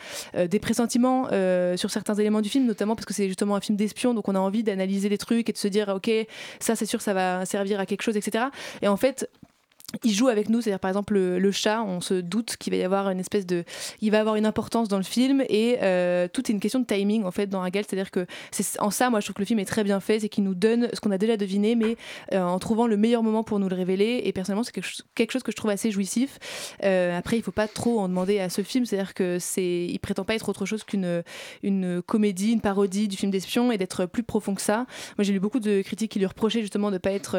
[0.46, 1.28] des pressentiments
[1.76, 4.34] sur certains éléments du film, notamment parce que c'est justement un film d'espion, donc on
[4.34, 6.10] a envie d'analyser les trucs et de se dire, ok,
[6.58, 8.44] ça c'est sûr, ça va servir à quelque chose, etc.
[8.82, 9.28] Et en fait,
[10.04, 12.78] il joue avec nous, c'est-à-dire par exemple le, le chat, on se doute qu'il va
[12.78, 13.64] y avoir une espèce de,
[14.00, 16.84] il va avoir une importance dans le film et euh, tout est une question de
[16.84, 19.46] timing en fait dans Hagel, c'est-à-dire que c'est en ça moi je trouve que le
[19.46, 21.96] film est très bien fait, c'est qu'il nous donne ce qu'on a déjà deviné mais
[22.32, 25.42] euh, en trouvant le meilleur moment pour nous le révéler et personnellement c'est quelque, chose-
[25.42, 26.38] que je trouve assez jouissif.
[26.84, 29.98] Euh, après il faut pas trop en demander à ce film, c'est-à-dire que c'est, il
[29.98, 31.22] prétend pas être autre chose qu'une
[31.64, 34.86] une comédie, une parodie du film d'espion et d'être plus profond que ça.
[35.18, 37.32] Moi j'ai lu beaucoup de critiques qui lui reprochaient justement de pas être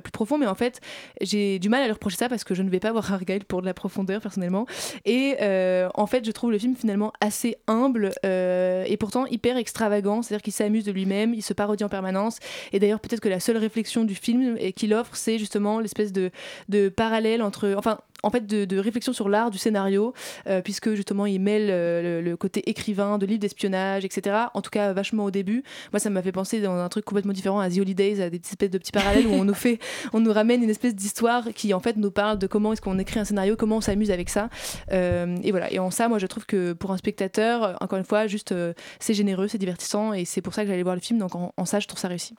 [0.00, 0.80] plus profond, mais en fait
[1.22, 3.44] j'ai du mal à lui reprocher ça parce que je ne vais pas voir Argyle
[3.44, 4.66] pour de la profondeur personnellement.
[5.04, 9.56] Et euh, en fait, je trouve le film finalement assez humble euh, et pourtant hyper
[9.56, 10.22] extravagant.
[10.22, 12.38] C'est-à-dire qu'il s'amuse de lui-même, il se parodie en permanence.
[12.72, 16.12] Et d'ailleurs, peut-être que la seule réflexion du film et qu'il offre, c'est justement l'espèce
[16.12, 16.30] de,
[16.68, 17.74] de parallèle entre.
[17.76, 20.12] Enfin, en fait de, réflexion sur l'art du scénario,
[20.46, 24.36] euh, puisque justement il mêle euh, le, côté écrivain de livres d'espionnage, etc.
[24.54, 25.62] En tout cas, vachement au début.
[25.92, 28.36] Moi, ça m'a fait penser dans un truc complètement différent à The Holidays, à des
[28.36, 29.78] espèces de petits parallèles où on nous fait,
[30.12, 32.98] on nous ramène une espèce d'histoire qui en fait nous parle de comment est-ce qu'on
[32.98, 34.48] écrit un scénario, comment on s'amuse avec ça.
[34.92, 35.72] Euh, et voilà.
[35.72, 38.54] Et en ça, moi, je trouve que pour un spectateur, encore une fois, juste
[39.00, 41.18] c'est généreux, c'est divertissant, et c'est pour ça que j'allais voir le film.
[41.18, 42.34] Donc en, en ça, je trouve ça réussi.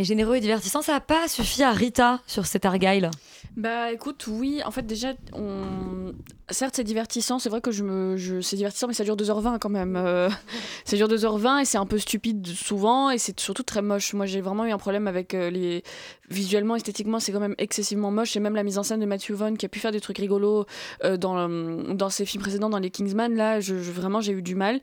[0.00, 3.10] Mais généreux et divertissant, ça n'a pas suffi à Rita sur cet Argyle.
[3.54, 6.14] Bah écoute, oui, en fait déjà, on...
[6.48, 8.16] certes c'est divertissant, c'est vrai que je me...
[8.40, 9.96] C'est divertissant, mais ça dure 2h20 quand même.
[9.96, 10.30] Euh,
[10.86, 14.14] ça dure 2h20 et c'est un peu stupide souvent et c'est surtout très moche.
[14.14, 15.82] Moi j'ai vraiment eu un problème avec euh, les...
[16.30, 19.32] Visuellement, esthétiquement, c'est quand même excessivement moche et même la mise en scène de Matthew
[19.32, 20.64] Vaughn qui a pu faire des trucs rigolos
[21.04, 24.54] euh, dans, dans ses films précédents, dans les Kingsman, là, je- vraiment j'ai eu du
[24.54, 24.80] mal.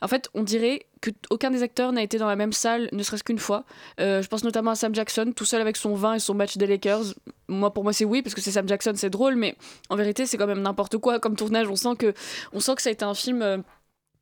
[0.00, 3.02] En fait, on dirait que aucun des acteurs n'a été dans la même salle, ne
[3.02, 3.64] serait-ce qu'une fois.
[4.00, 6.56] Euh, je pense notamment à Sam Jackson, tout seul avec son vin et son match
[6.56, 7.14] des Lakers.
[7.48, 9.56] Moi, pour moi, c'est oui, parce que c'est Sam Jackson, c'est drôle, mais
[9.90, 11.68] en vérité, c'est quand même n'importe quoi comme tournage.
[11.68, 12.14] On sent que,
[12.52, 13.62] on sent que ça a été un film.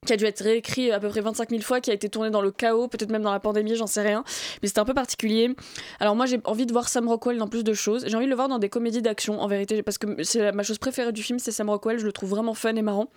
[0.04, 2.30] Qui a dû être réécrit à peu près 25 000 fois, qui a été tourné
[2.30, 4.24] dans le chaos, peut-être même dans la pandémie, j'en sais rien.
[4.62, 5.54] Mais c'était un peu particulier.
[6.00, 8.04] Alors moi, j'ai envie de voir Sam Rockwell dans plus de choses.
[8.06, 10.62] J'ai envie de le voir dans des comédies d'action, en vérité, parce que c'est ma
[10.62, 11.98] chose préférée du film, c'est Sam Rockwell.
[11.98, 13.08] Je le trouve vraiment fun et marrant.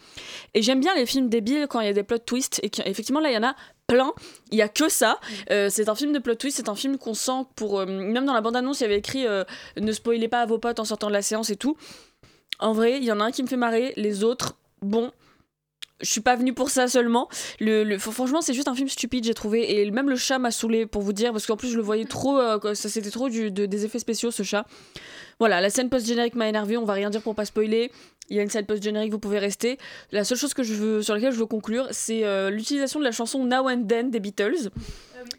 [0.54, 2.60] Et j'aime bien les films débiles quand il y a des plot twists.
[2.64, 3.56] Et effectivement, là, il y en a
[3.88, 4.14] plein.
[4.52, 5.20] Il y a que ça.
[5.50, 6.58] Euh, c'est un film de plot twist.
[6.58, 7.80] C'est un film qu'on sent pour.
[7.80, 9.44] euh, même dans la bande-annonce, il y avait écrit euh,
[9.80, 11.78] Ne spoilez pas à vos potes en sortant de la séance et tout.
[12.60, 13.94] En vrai, il y en a un qui me fait marrer.
[13.96, 15.12] Les autres, bon.
[16.02, 17.28] Je suis pas venue pour ça seulement.
[17.60, 19.80] Le, le- fr- franchement, c'est juste un film stupide, j'ai trouvé.
[19.82, 22.06] Et même le chat m'a saoulé pour vous dire, parce qu'en plus, je le voyais
[22.06, 22.38] trop.
[22.40, 24.66] euh, ça c'était trop du- de- des effets spéciaux, ce chat.
[25.40, 26.78] Voilà, la scène post-générique m'a énervé.
[26.78, 27.92] On va rien dire pour pas spoiler.
[28.30, 29.78] Il y a une scène post-générique, vous pouvez rester.
[30.12, 33.06] La seule chose que je veux, sur laquelle je veux conclure, c'est euh, l'utilisation de
[33.06, 34.70] la chanson Now and Then des Beatles,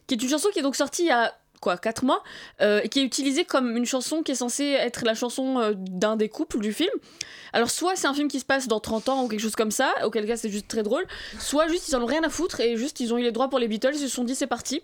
[0.07, 2.23] qui est une chanson qui est donc sortie il y a quoi 4 mois
[2.61, 5.73] euh, et qui est utilisée comme une chanson qui est censée être la chanson euh,
[5.77, 6.91] d'un des couples du film.
[7.53, 9.71] Alors soit c'est un film qui se passe dans 30 ans ou quelque chose comme
[9.71, 11.07] ça, auquel cas c'est juste très drôle,
[11.39, 13.49] soit juste ils en ont rien à foutre et juste ils ont eu les droits
[13.49, 14.83] pour les Beatles, ils se sont dit c'est parti.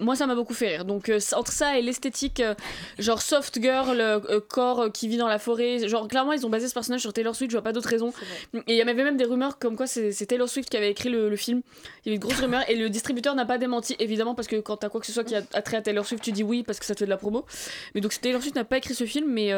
[0.00, 0.84] Moi, ça m'a beaucoup fait rire.
[0.84, 2.54] Donc, euh, entre ça et l'esthétique, euh,
[2.98, 6.66] genre soft girl, euh, corps qui vit dans la forêt, genre clairement, ils ont basé
[6.66, 8.12] ce personnage sur Taylor Swift, je vois pas d'autre raison.
[8.54, 11.10] Et il y avait même des rumeurs comme quoi c'est Taylor Swift qui avait écrit
[11.10, 11.62] le, le film.
[12.04, 14.56] Il y avait de grosses rumeurs et le distributeur n'a pas démenti, évidemment, parce que
[14.56, 16.64] quand t'as quoi que ce soit qui a attrait à Taylor Swift, tu dis oui
[16.64, 17.46] parce que ça te fait de la promo.
[17.94, 19.52] Mais donc, Taylor Swift n'a pas écrit ce film, mais,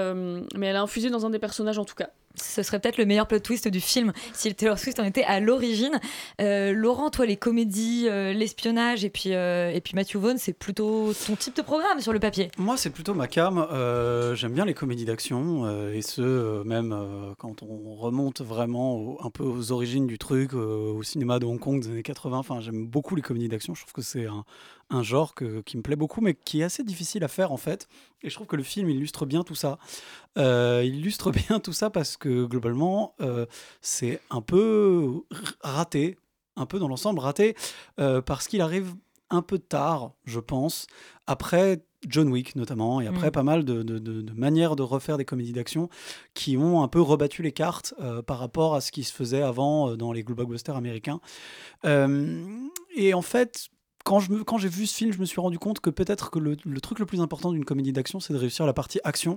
[0.54, 2.10] mais elle a infusé dans un des personnages en tout cas.
[2.36, 5.40] Ce serait peut-être le meilleur plot twist du film si Taylor Swift en était à
[5.40, 6.00] l'origine.
[6.40, 10.52] Euh, Laurent, toi, les comédies, euh, l'espionnage et puis euh, et puis Matthew Vaughn, c'est
[10.52, 12.50] plutôt ton type de programme sur le papier.
[12.58, 13.66] Moi, c'est plutôt ma cam.
[14.34, 16.94] J'aime bien les comédies d'action, et ce, même
[17.38, 21.80] quand on remonte vraiment un peu aux origines du truc, au cinéma de Hong Kong
[21.80, 22.38] des années 80.
[22.38, 23.74] Enfin, j'aime beaucoup les comédies d'action.
[23.74, 24.44] Je trouve que c'est un,
[24.90, 27.88] un genre qui me plaît beaucoup, mais qui est assez difficile à faire en fait.
[28.22, 29.78] Et je trouve que le film illustre bien tout ça.
[30.36, 33.46] Euh, il illustre bien tout ça parce que globalement, euh,
[33.80, 35.22] c'est un peu
[35.60, 36.18] raté,
[36.56, 37.54] un peu dans l'ensemble raté,
[38.00, 38.94] euh, parce qu'il arrive
[39.30, 40.86] un peu tard, je pense,
[41.26, 43.32] après John Wick notamment, et après Mm.
[43.32, 45.88] pas mal de, de- de- de manières de refaire des comédies d'action
[46.34, 49.42] qui ont un peu rebattu les cartes euh, par rapport à ce qui se faisait
[49.42, 51.20] avant euh, dans les blockbusters américains.
[51.84, 52.44] Euh,
[52.94, 53.66] et en fait,
[54.06, 56.38] quand me- quand j'ai vu ce film, je me suis rendu compte que peut-être que
[56.38, 59.36] le, truc le plus important d'une comédie d'action, c'est de réussir la partie action.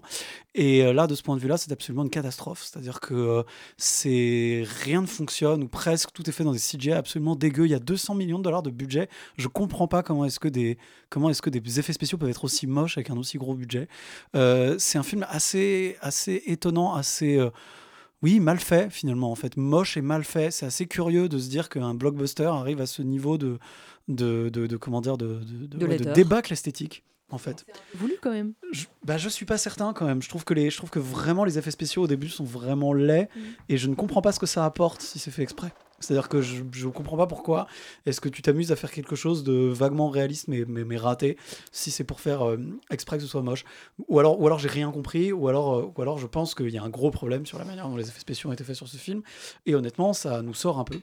[0.54, 2.62] Et euh, là, de ce point de vue-là, c'est absolument une catastrophe.
[2.64, 3.44] C'est-à-dire que euh,
[3.78, 7.66] c'est rien ne fonctionne ou presque tout est fait dans des CGI absolument dégueux.
[7.66, 9.10] Il y a 200 millions de dollars de budget.
[9.38, 10.78] Je comprends pas comment est-ce que des
[11.10, 13.88] comment est-ce que des effets spéciaux peuvent être aussi moches avec un aussi gros budget.
[14.36, 17.40] Euh, c'est un film assez assez étonnant, assez
[18.22, 20.52] oui, mal fait finalement, en fait, moche et mal fait.
[20.52, 23.58] C'est assez curieux de se dire qu'un blockbuster arrive à ce niveau de,
[24.08, 26.14] de, de, de- comment dire, de, de, de- De ouais, de laideur.
[26.14, 27.66] débâcle esthétique, en fait.
[27.96, 28.54] Voulu quand même.
[28.72, 30.22] Je, bah, je suis pas certain quand même.
[30.22, 32.94] Je trouve que les, je trouve que vraiment les effets spéciaux au début sont vraiment
[32.94, 33.30] laids
[33.70, 35.72] et je ne comprends pas ce que ça apporte si c'est fait exprès.
[36.00, 37.68] C'est-à-dire que je, je comprends pas pourquoi
[38.06, 41.38] est-ce que tu t'amuses à faire quelque chose de vaguement réaliste mais, mais, mais raté
[41.72, 42.58] si c'est pour faire euh,
[42.90, 43.66] exprès que ce soit moche?
[44.08, 46.70] Ou alors, ou alors j'ai rien compris ou alors, euh, ou alors je pense qu'il
[46.70, 48.76] y a un gros problème sur la manière dont les effets spéciaux ont été faits
[48.76, 49.22] sur ce film
[49.66, 51.00] et honnêtement ça nous sort un peu.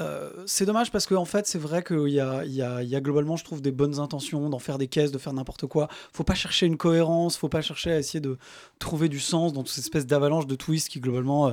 [0.00, 2.94] Euh, c'est dommage parce qu'en en fait, c'est vrai qu'il y a, y, a, y
[2.94, 5.88] a globalement, je trouve, des bonnes intentions d'en faire des caisses, de faire n'importe quoi.
[6.12, 8.38] Faut pas chercher une cohérence, faut pas chercher à essayer de
[8.78, 11.52] trouver du sens dans toute cette espèce d'avalanche de twists qui, globalement,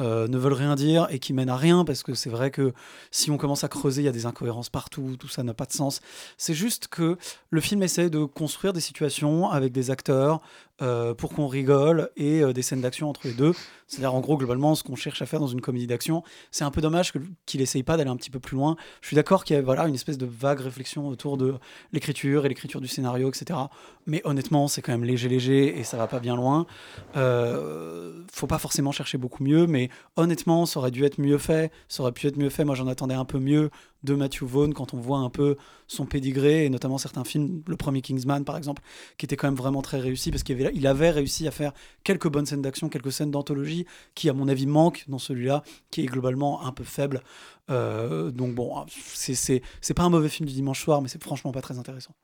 [0.00, 2.72] euh, ne veulent rien dire et qui mènent à rien parce que c'est vrai que
[3.10, 5.66] si on commence à creuser, il y a des incohérences partout, tout ça n'a pas
[5.66, 6.00] de sens.
[6.38, 7.18] C'est juste que
[7.50, 10.40] le film essaie de construire des situations avec des acteurs
[10.80, 13.52] euh, pour qu'on rigole et euh, des scènes d'action entre les deux.
[13.86, 16.70] C'est-à-dire, en gros, globalement, ce qu'on cherche à faire dans une comédie d'action, c'est un
[16.70, 17.12] peu dommage
[17.46, 18.76] qu'il essaye pas d'aller un petit peu plus loin.
[19.02, 21.54] Je suis d'accord qu'il y a voilà, une espèce de vague réflexion autour de
[21.92, 23.60] l'écriture et l'écriture du scénario, etc.
[24.06, 26.66] Mais honnêtement, c'est quand même léger, léger et ça va pas bien loin.
[27.14, 29.81] Faut pas forcément chercher beaucoup mieux, mais
[30.16, 31.72] honnêtement, ça aurait dû être mieux fait.
[31.88, 32.64] Ça aurait pu être mieux fait.
[32.64, 33.70] Moi, j'en attendais un peu mieux
[34.02, 37.76] de Matthew Vaughn quand on voit un peu son pédigré et notamment certains films, le
[37.76, 38.82] premier Kingsman par exemple,
[39.16, 42.46] qui était quand même vraiment très réussi parce qu'il avait, réussi à faire quelques bonnes
[42.46, 46.64] scènes d'action, quelques scènes d'anthologie qui, à mon avis, manquent dans celui-là, qui est globalement
[46.64, 47.22] un peu faible.
[47.70, 51.62] Euh, donc bon, c'est pas un mauvais film du dimanche soir, mais c'est franchement pas
[51.62, 52.14] très intéressant.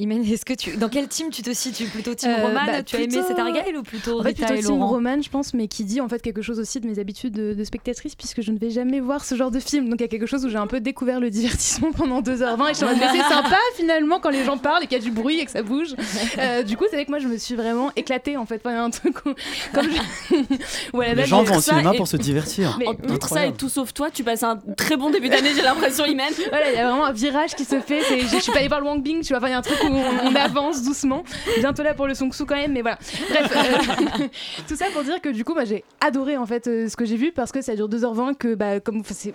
[0.00, 1.84] Imen, est-ce que tu, dans quel team tu te situes?
[1.86, 4.28] Plutôt team Euh, Roman bah, Tu as aimé plutôt- cet Argyle ou plutôt en fait,
[4.30, 4.86] Rita plutôt et team Laurent?
[4.92, 7.54] Roman, je pense, mais qui dit en fait quelque chose aussi de mes habitudes de,
[7.54, 9.88] de spectatrice, puisque je ne vais jamais voir ce genre de film.
[9.88, 12.30] Donc il y a quelque chose où j'ai un peu découvert le divertissement pendant 2h20
[12.30, 14.96] et je suis en mode, mais c'est sympa finalement quand les gens parlent et qu'il
[14.98, 15.94] y a du bruit et que ça bouge.
[16.38, 18.56] Euh, du coup, c'est vrai que moi je me suis vraiment éclatée en fait.
[18.64, 19.34] Enfin, il y a un truc où,
[19.74, 20.36] comme je...
[20.92, 22.76] Voilà, Les gens vont au cinéma et- pour se divertir.
[22.78, 25.62] Mais- Entre ça et tout sauf toi, tu passes un très bon début d'année, j'ai
[25.62, 26.26] l'impression, Imen.
[26.48, 28.00] Voilà, il y a vraiment un virage qui se fait.
[28.00, 29.38] Je, suis pas allée voir le Wang Bing, tu vois.
[29.38, 31.24] Enfin, il y a un truc où on, avance doucement.
[31.58, 32.98] Bientôt là pour le Song Soo quand même, mais voilà.
[33.28, 34.26] Bref, euh,
[34.68, 37.04] tout ça pour dire que du coup, moi, j'ai adoré en fait euh, ce que
[37.04, 39.34] j'ai vu parce que ça dure 2h20, que bah, comme c'est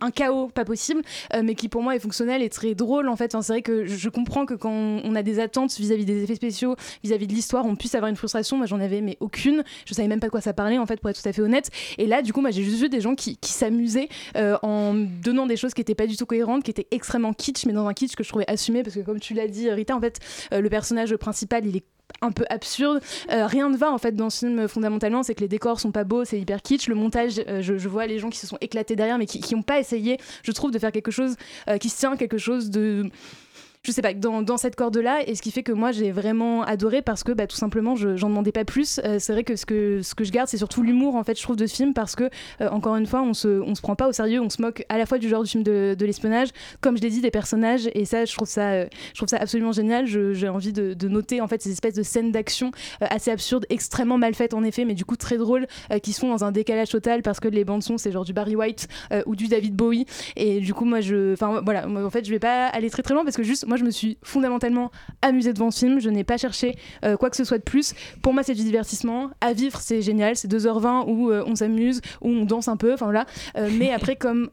[0.00, 1.02] un chaos pas possible,
[1.34, 3.32] euh, mais qui pour moi est fonctionnel et très drôle en fait.
[3.32, 6.76] C'est vrai que je, comprends que quand on a des attentes vis-à-vis des effets spéciaux,
[7.02, 8.56] vis-à-vis de l'histoire, on puisse avoir une frustration.
[8.56, 9.64] Moi, j'en avais mais aucune.
[9.86, 11.42] Je savais même pas de quoi ça parlait en fait, pour être tout à fait
[11.42, 11.70] honnête.
[11.98, 14.08] Et là, du coup, moi, j'ai juste vu des gens qui, s'amusaient
[14.62, 17.72] en donnant des choses qui étaient pas du tout cohérentes, qui étaient extrêmement kitsch, mais
[17.72, 20.18] dans un kitsch que je trouvais assumé parce que comme tu l'as dit, En fait,
[20.52, 21.84] euh, le personnage principal, il est
[22.20, 23.00] un peu absurde.
[23.30, 25.90] Euh, rien ne va en fait dans ce film fondamentalement, c'est que les décors sont
[25.90, 26.88] pas beaux, c'est hyper kitsch.
[26.88, 29.62] Le montage, euh, je, vois les gens qui se sont éclatés derrière, mais qui n'ont
[29.62, 31.36] pas essayé, je trouve, de faire quelque chose
[31.80, 33.10] qui se tient, quelque chose de
[33.84, 36.62] je sais pas, dans, dans cette corde-là, et ce qui fait que moi j'ai vraiment
[36.62, 39.00] adoré parce que bah, tout simplement je- j'en demandais pas plus.
[39.04, 41.36] Euh, c'est vrai que ce, que ce que je garde, c'est surtout l'humour en fait,
[41.36, 42.24] je trouve, de ce film parce que,
[42.60, 44.84] euh, encore une fois, on se, on se prend pas au sérieux, on se moque
[44.88, 46.48] à la fois du genre du film de, de l'espionnage,
[46.80, 49.36] comme je l'ai dit, des personnages, et ça, je trouve ça, euh, je trouve ça
[49.38, 50.06] absolument génial.
[50.06, 52.70] J'ai envie de, de noter en fait ces espèces de scènes d'action
[53.02, 56.12] euh, assez absurdes, extrêmement mal faites en effet, mais du coup très drôles, euh, qui
[56.12, 58.88] sont dans un décalage total parce que les bandes son c'est genre du Barry White
[59.26, 62.38] ou du David Bowie, et du coup moi je, enfin voilà, en fait je vais
[62.38, 64.90] pas aller très très loin parce que juste je me suis fondamentalement
[65.22, 67.94] amusée devant ce film, je n'ai pas cherché euh, quoi que ce soit de plus.
[68.22, 72.00] Pour moi c'est du divertissement, à vivre c'est génial, c'est 2h20 où euh, on s'amuse,
[72.20, 74.50] où on danse un peu, enfin voilà, Euh, mais après comme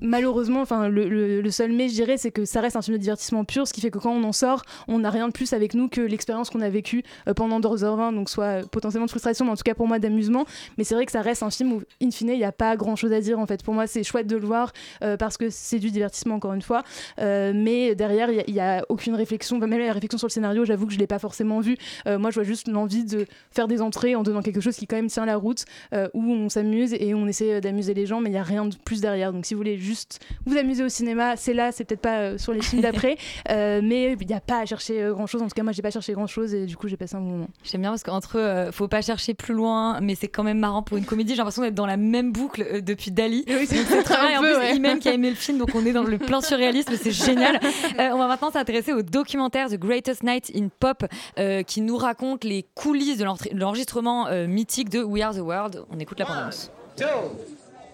[0.00, 3.44] malheureusement, enfin le, seul mais je dirais, c'est que ça reste un film de divertissement
[3.44, 5.74] pur, ce qui fait que quand on en sort, on n'a rien de plus avec
[5.74, 9.44] nous que l'expérience qu'on a vécue euh, pendant 2h20, donc soit euh, potentiellement de frustration,
[9.44, 10.44] mais en tout cas pour moi d'amusement.
[10.78, 12.76] Mais c'est vrai que ça reste un film où, in fine, il n'y a pas
[12.76, 13.62] grand chose à dire en fait.
[13.62, 16.62] Pour moi, c'est chouette de le voir euh, parce que c'est du divertissement encore une
[16.62, 16.82] fois,
[17.18, 20.92] mais derrière, il n'y a, aucune réflexion, même la réflexion sur le scénario, j'avoue que
[20.92, 21.76] je ne l'ai pas forcément vu.
[22.06, 24.86] Euh, moi, je vois juste l'envie de faire des entrées en donnant quelque chose qui
[24.86, 25.64] quand même tient la route,
[26.12, 28.74] où on s'amuse et on essaie d'amuser les gens, mais il n'y a rien de
[28.84, 29.32] plus derrière.
[29.32, 32.38] Donc si vous voulez juste vous amuser au cinéma, c'est là, c'est peut-être pas euh,
[32.38, 33.16] sur les films d'après,
[33.50, 35.42] euh, mais il n'y a pas à chercher euh, grand chose.
[35.42, 37.20] En tout cas, moi, j'ai pas cherché grand chose et du coup, j'ai passé un
[37.20, 37.48] bon moment.
[37.64, 40.58] J'aime bien parce qu'entre eux, euh, faut pas chercher plus loin, mais c'est quand même
[40.58, 41.32] marrant pour une comédie.
[41.32, 43.44] J'ai l'impression d'être dans la même boucle euh, depuis Dali.
[43.44, 44.40] Donc c'est très bien.
[44.40, 44.76] En Un peu, plus, ouais.
[44.76, 47.60] Imen qui a aimé le film, donc on est dans le plein surréalisme, c'est génial.
[47.98, 51.04] Euh, on va maintenant s'intéresser au documentaire The Greatest Night in Pop,
[51.38, 55.84] euh, qui nous raconte les coulisses de l'enregistrement euh, mythique de We Are the World.
[55.90, 56.70] On écoute la bande-annonce.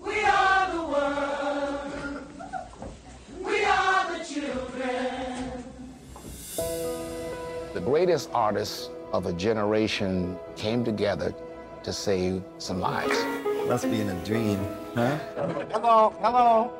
[0.03, 1.50] We are the world.
[7.81, 11.33] The greatest artists of a generation came together
[11.83, 13.16] to save some lives.
[13.66, 14.59] Must be in a dream,
[14.95, 15.16] huh?
[15.73, 16.71] Hello, hello.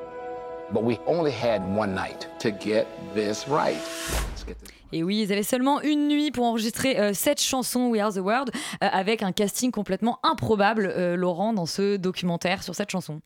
[0.70, 3.80] But we only had one night to get this right.
[4.92, 8.18] Et oui, ils avaient seulement une nuit pour enregistrer euh, cette chanson We Are the
[8.18, 8.50] World,
[8.82, 13.22] euh, avec un casting complètement improbable, euh, Laurent, dans ce documentaire sur cette chanson.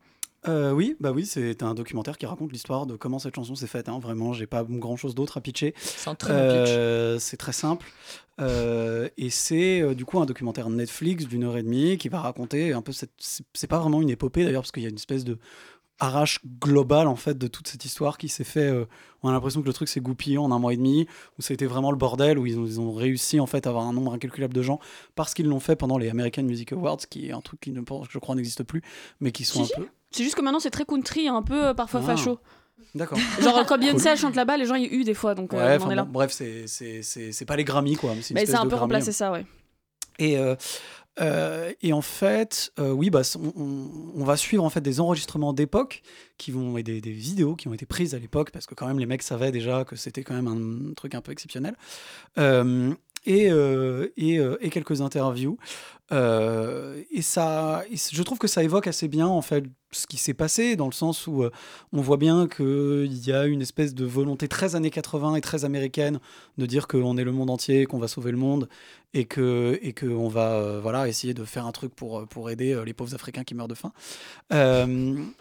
[0.47, 3.67] Euh, oui, bah oui, c'est un documentaire qui raconte l'histoire de comment cette chanson s'est
[3.67, 3.89] faite.
[3.89, 3.99] hein.
[3.99, 5.75] Vraiment, j'ai pas grand chose d'autre à pitcher.
[5.79, 6.33] C'est un très.
[6.33, 7.87] Euh, C'est très simple.
[8.41, 12.21] Euh, et c'est euh, du coup un documentaire Netflix d'une heure et demie qui va
[12.21, 13.13] raconter un peu cette.
[13.19, 15.39] c'est- pas vraiment une épopée d'ailleurs, parce qu'il y a une espèce de
[16.01, 18.71] arrache globale en fait de toute cette histoire qui s'est fait.
[19.23, 21.07] on a l'impression que le truc s'est goupillé en un mois et demi,
[21.39, 23.87] où c'était vraiment le bordel, où ils ont, ils ont réussi en fait à avoir
[23.87, 24.81] un nombre incalculable de gens
[25.15, 27.81] parce qu'ils l'ont fait pendant les American Music Awards, qui est un truc qui ne
[28.11, 28.83] je crois n'existe plus,
[29.21, 29.81] mais qui sont Si, un si.
[29.81, 29.87] peu.
[30.15, 32.07] C'est juste que maintenant c'est très country, un peu euh, parfois Ah.
[32.17, 32.39] facho.
[32.95, 33.19] D'accord.
[33.43, 34.17] Genre quand Beyoncé Cool.
[34.19, 35.95] chante là-bas, les gens ils huent des fois, donc euh, Ouais, on enfin en est
[35.97, 36.05] là.
[36.05, 38.15] bon, bref, c'est- c'est c'est- c'est pas les Grammy, quoi.
[38.33, 39.45] mais c'est un peu remplacé ça, ouais.
[40.21, 40.55] Et, euh,
[41.21, 45.01] euh, et en fait, euh, oui, bah, on, on- on va suivre en fait des
[45.01, 46.03] enregistrements d'époque
[46.39, 48.87] qui vont et des, des vidéos qui ont été prises à l'époque parce que quand
[48.87, 51.75] même les mecs savaient déjà que c'était quand même un truc un peu exceptionnel.
[52.39, 52.93] Euh,
[53.27, 55.57] et, euh, et, euh, et quelques interviews.
[56.13, 60.17] Euh, et ça, et je trouve que ça évoque assez bien en fait ce qui
[60.17, 61.51] s'est passé dans le sens où euh,
[61.93, 65.65] on voit bien qu'il y a une espèce de volonté très années 80 et très
[65.65, 66.21] américaine
[66.59, 68.69] de dire qu'on est le monde entier, qu'on va sauver le monde
[69.17, 72.27] et que et que on va euh, voilà essayer de faire un truc pour euh,
[72.27, 73.93] pour aider les pauvres Africains qui meurent de faim.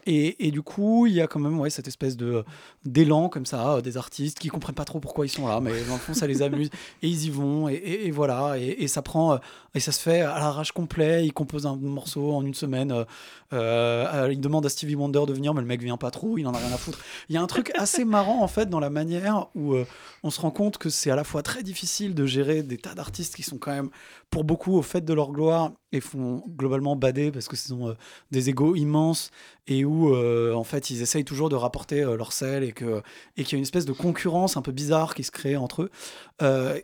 [0.05, 2.43] Et, et du coup, il y a quand même ouais cette espèce de
[2.85, 5.93] d'élan comme ça des artistes qui comprennent pas trop pourquoi ils sont là, mais dans
[5.93, 6.69] le fond ça les amuse
[7.01, 9.39] et ils y vont et, voilà et, ça prend
[9.73, 11.25] et ça se fait à l'arrache complet.
[11.25, 13.05] Ils composent un morceau en une semaine.
[13.53, 16.37] euh, demandent à Stevie Wonder de venir, mais le mec vient pas trop.
[16.37, 16.99] Il en a rien à foutre.
[17.29, 19.85] Il y a un truc assez marrant en fait dans la manière où euh,
[20.21, 22.93] on se rend compte que c'est à la fois très difficile de gérer des tas
[22.93, 23.89] d'artistes qui sont quand même
[24.29, 27.89] pour beaucoup au fait de leur gloire et font globalement bader parce que ce sont
[27.89, 27.93] euh,
[28.31, 29.31] des égos immenses
[29.67, 33.01] et où euh, en fait ils essayent toujours de rapporter euh, leur sel et que
[33.37, 35.83] et qu'il y a une espèce de concurrence un peu bizarre qui se crée entre
[35.83, 35.89] eux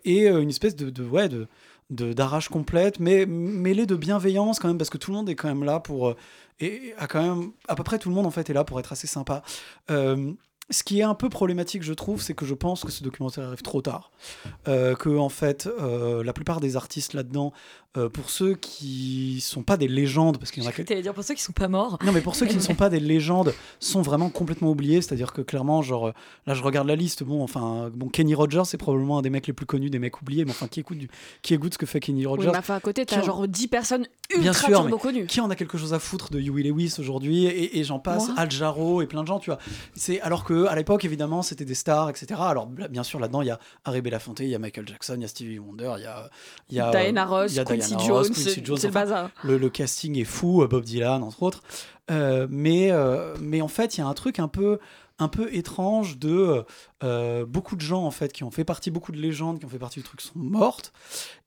[0.06, 1.48] et une espèce de, de ouais de-
[1.90, 5.48] d'arrache complète, mais mêlée de bienveillance quand même, parce que tout le monde est quand
[5.48, 6.14] même là pour.
[6.60, 7.52] Et quand même.
[7.68, 9.44] À peu près tout le monde en fait est là pour être assez sympa.
[9.90, 10.34] Euh,
[10.72, 13.46] ce qui est un peu problématique, je trouve, c'est que je pense que ce documentaire
[13.46, 14.12] arrive trop tard.
[14.68, 17.54] Euh, que, en fait, euh, la plupart des artistes là-dedans,
[17.98, 20.94] euh, pour ceux qui sont pas des légendes, parce qu'il y en a quelques.
[21.02, 21.98] Dire pour ceux qui sont pas morts.
[22.06, 25.02] Non, mais pour ceux qui ne sont pas des légendes, sont vraiment complètement oubliés.
[25.02, 26.12] C'est-à-dire que clairement, genre, euh,
[26.46, 27.24] là, je regarde la liste.
[27.24, 30.22] Bon, enfin, bon, Kenny Rogers, c'est probablement un des mecs les plus connus, des mecs
[30.22, 30.46] oubliés.
[30.46, 31.10] Mais enfin, qui écoute, du...
[31.42, 33.48] qui écoute ce que fait Kenny Oui, Rogers mais enfin, à côté, t'as en- genre
[33.48, 35.26] 10 personnes Bien ultra sûr, turbo mais connues.
[35.26, 38.28] qui en a quelque chose à foutre de Huey Lewis aujourd'hui et, et j'en passe,
[38.28, 39.58] Moi Al Jarreau et plein de gens, tu vois.
[39.96, 42.40] C'est alors que à l'époque évidemment c'était des stars, etc.
[42.44, 45.24] Alors bien sûr là-dedans il y a Harry Belafonte, il y a Michael Jackson, il
[45.24, 46.30] y a Stevie Wonder, il y a,
[46.70, 48.92] il y a Diana Ross, il y a Quincy Diana Jones, c'est- Jones, c'est le
[48.92, 49.30] enfin, bazar.
[49.44, 51.62] Le, le casting est fou, euh, Bob Dylan entre autres.
[52.12, 54.80] Euh, mais euh, mais en fait il y a un truc un peu
[55.20, 56.64] un peu étrange de
[57.04, 59.70] euh, beaucoup de gens en fait qui ont fait partie, beaucoup de légendes qui ont
[59.70, 60.92] fait partie du truc sont mortes.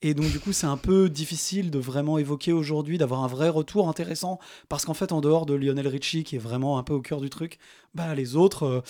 [0.01, 3.49] Et donc du coup c'est un peu difficile de vraiment évoquer aujourd'hui, d'avoir un vrai
[3.49, 4.38] retour intéressant,
[4.69, 7.21] parce qu'en fait en dehors de Lionel Richie qui est vraiment un peu au cœur
[7.21, 7.59] du truc,
[7.95, 8.81] bah les autres, euh,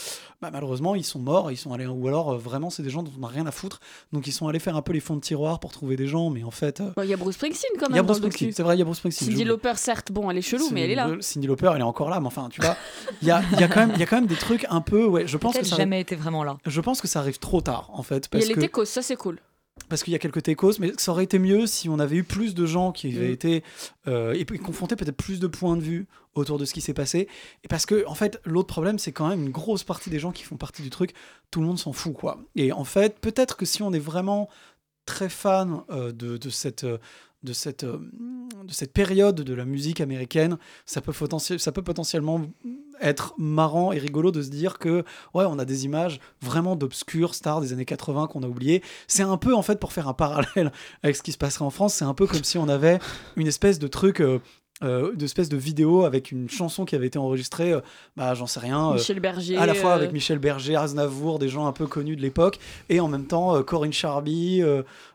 [0.40, 3.02] bah, malheureusement ils sont morts, ils sont allés, ou alors euh, vraiment c'est des gens
[3.02, 3.80] dont on n'a rien à foutre,
[4.12, 6.30] donc ils sont allés faire un peu les fonds de tiroir pour trouver des gens,
[6.30, 6.80] mais en fait...
[6.80, 8.06] euh, Bon, Il y a Bruce Springsteen quand il y a même.
[8.06, 9.28] Bruce Springsteen, c'est vrai, il y a Bruce Springsteen.
[9.28, 11.10] Cindy Lauper, certes, bon, elle est chelou, mais elle est là.
[11.20, 12.76] Cindy- Lauper, elle est encore là, mais enfin, tu vois,
[13.20, 14.64] il y a, il y, a quand même- il y a quand même des trucs
[14.70, 16.51] un peu, ouais, je pense que Peut-être ça jamais été vraiment là.
[16.66, 18.60] Je pense que ça arrive trop tard, en fait, Il y parce a les que
[18.60, 19.38] techos, ça c'est cool.
[19.88, 22.24] parce qu'il y a quelques techos, mais ça aurait été mieux si on avait eu
[22.24, 23.32] plus de gens qui avaient Mm.
[23.32, 23.64] été
[24.06, 27.28] euh, et confrontés peut-être plus de points de vue autour de ce qui s'est passé.
[27.64, 30.32] Et parce que en fait, l'autre problème, c'est quand même une grosse partie des gens
[30.32, 31.14] qui font partie du truc,
[31.50, 32.38] tout le monde s'en fout, quoi.
[32.56, 34.48] Et en fait, peut-être que si on est vraiment
[35.04, 36.98] très fan euh, de, de cette euh,
[37.42, 37.98] de cette, euh,
[38.64, 42.42] de cette période de la musique américaine, ça peut, potentiel- ça peut potentiellement
[43.00, 45.02] être marrant et rigolo de se dire que
[45.34, 48.82] ouais, on a des images vraiment d'obscures stars des années 80 qu'on a oubliées.
[49.08, 50.70] C'est un peu en fait pour faire un parallèle
[51.02, 52.98] avec ce qui se passerait en France, c'est un peu comme si on avait
[53.36, 54.38] une espèce de truc euh,
[54.82, 57.80] euh, d'espèce de vidéo avec une chanson qui avait été enregistrée, euh,
[58.16, 61.48] bah j'en sais rien, euh, Michel Berger, à la fois avec Michel Berger, Aznavour, des
[61.48, 64.60] gens un peu connus de l'époque, et en même temps Corinne Charby,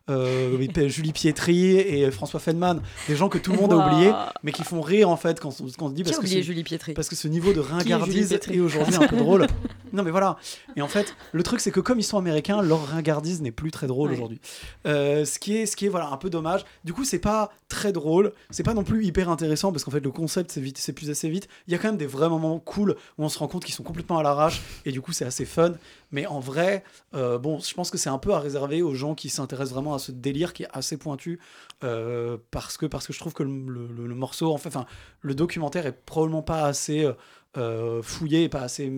[0.10, 4.12] euh, Julie Pietri et François Feldman, des gens que tout le monde a oubliés,
[4.44, 6.64] mais qui font rire en fait quand on, quand on se dit parce que Julie
[6.64, 9.48] Pietri parce que ce niveau de est ringardise est aujourd'hui un peu drôle.
[9.94, 10.38] Non mais voilà.
[10.76, 13.72] Et en fait, le truc c'est que comme ils sont américains, leur ringardise n'est plus
[13.72, 14.16] très drôle Ouais.
[14.16, 14.40] aujourd'hui.
[14.86, 16.64] Euh, ce qui est, ce qui est voilà un peu dommage.
[16.86, 18.32] Du coup, c'est pas très drôle.
[18.52, 21.10] C'est pas non plus hyper intéressant parce qu'en fait le concept c'est vite, c'est plus
[21.10, 21.48] assez vite.
[21.68, 23.74] Il y a quand même des vrais moments cool où on se rend compte qu'ils
[23.76, 25.74] sont complètement à l'arrache et du coup c'est assez fun.
[26.12, 26.84] Mais en vrai,
[27.16, 29.94] euh, bon, je pense que c'est un peu à réserver aux gens qui s'intéressent vraiment
[29.94, 31.40] à ce délire qui est assez pointu
[31.84, 34.86] euh, parce que parce que je trouve que le, morceau, en fait, enfin,
[35.22, 37.14] le documentaire est probablement pas assez euh,
[37.58, 38.92] euh, fouillé, pas assez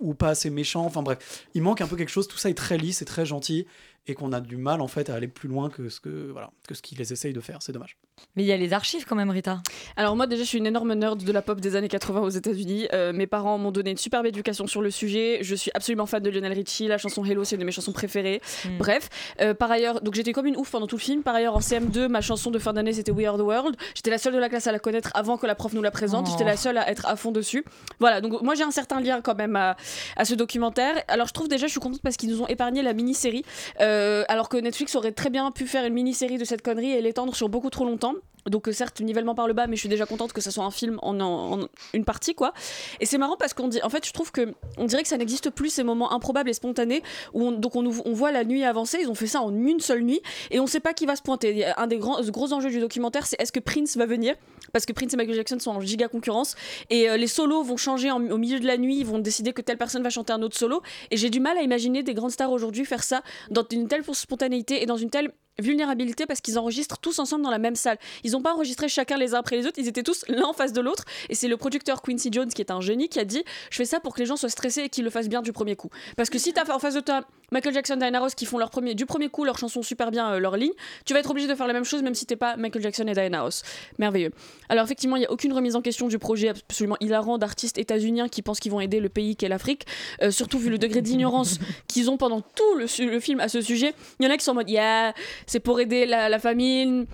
[0.00, 0.84] ou pas assez méchant.
[0.84, 2.28] Enfin bref, il manque un peu quelque chose.
[2.28, 3.66] Tout ça est très lisse et très gentil
[4.06, 6.50] et qu'on a du mal en fait à aller plus loin que ce que voilà
[6.68, 7.58] que ce qu'ils essayent de faire.
[7.60, 7.96] C'est dommage.
[8.34, 9.62] Mais il y a les archives quand même, Rita.
[9.96, 12.28] Alors moi déjà je suis une énorme nerd de la pop des années 80 aux
[12.30, 12.88] États-Unis.
[12.92, 15.38] Euh, mes parents m'ont donné une superbe éducation sur le sujet.
[15.42, 16.86] Je suis absolument fan de Lionel Richie.
[16.86, 18.40] La chanson Hello c'est une de mes chansons préférées.
[18.64, 18.78] Mm.
[18.78, 19.08] Bref,
[19.40, 21.22] euh, par ailleurs donc j'étais comme une ouf pendant tout le film.
[21.22, 23.76] Par ailleurs en CM2 ma chanson de fin d'année c'était We Are the World.
[23.94, 25.90] J'étais la seule de la classe à la connaître avant que la prof nous la
[25.90, 26.26] présente.
[26.28, 26.30] Oh.
[26.30, 27.64] J'étais la seule à être à fond dessus.
[27.98, 29.76] Voilà donc moi j'ai un certain lien quand même à,
[30.16, 31.02] à ce documentaire.
[31.08, 33.44] Alors je trouve déjà je suis contente parce qu'ils nous ont épargné la mini-série.
[33.80, 33.95] Euh,
[34.28, 37.34] alors que Netflix aurait très bien pu faire une mini-série de cette connerie et l'étendre
[37.34, 38.14] sur beaucoup trop longtemps.
[38.50, 40.64] Donc euh, certes nivellement par le bas, mais je suis déjà contente que ça soit
[40.64, 41.60] un film en,
[41.92, 42.52] une partie quoi.
[43.00, 45.16] Et c'est marrant parce qu'on dit, en fait, je trouve que on dirait que ça
[45.16, 47.02] n'existe plus ces moments improbables et spontanés
[47.34, 48.98] où on, donc on, voit la nuit avancer.
[49.02, 50.20] Ils ont fait ça en une seule nuit
[50.50, 51.66] et on sait pas qui va se pointer.
[51.76, 54.34] Un des grands gros enjeux du documentaire, c'est est-ce que Prince va venir?
[54.76, 56.54] Parce que Prince et Michael Jackson sont en giga concurrence
[56.90, 58.98] et euh, les solos vont changer au milieu de la nuit.
[58.98, 61.56] Ils vont décider que telle personne va chanter un autre solo et j'ai du mal
[61.56, 65.08] à imaginer des grandes stars aujourd'hui faire ça dans une telle spontanéité et dans une
[65.08, 67.96] telle vulnérabilité parce qu'ils enregistrent tous ensemble dans la même salle.
[68.22, 70.52] Ils n'ont pas enregistré chacun les uns après les autres, ils étaient tous l'un en
[70.52, 71.04] face de l'autre.
[71.30, 73.86] Et c'est le producteur Quincy Jones qui est un génie qui a dit Je fais
[73.86, 75.88] ça pour que les gens soient stressés et qu'ils le fassent bien du premier coup.
[76.16, 78.58] Parce que si tu as en face de toi Michael Jackson, Diana Ross qui font
[78.58, 80.72] leur premier, du premier coup leur chanson super bien, euh, leur ligne,
[81.04, 83.06] tu vas être obligé de faire la même chose même si t'es pas Michael Jackson
[83.06, 83.62] et Diana Ross.
[83.98, 84.32] Merveilleux.
[84.68, 88.28] Alors effectivement, il n'y a aucune remise en question du projet absolument hilarant d'artistes états-uniens
[88.28, 89.86] qui pensent qu'ils vont aider le pays qu'est l'Afrique,
[90.22, 92.86] Euh, surtout vu le degré d'ignorance qu'ils ont pendant tout le,
[93.20, 93.94] film à ce sujet.
[94.20, 95.14] Il y en a qui sont en mode Yeah,
[95.46, 97.06] c'est pour aider la, la famine,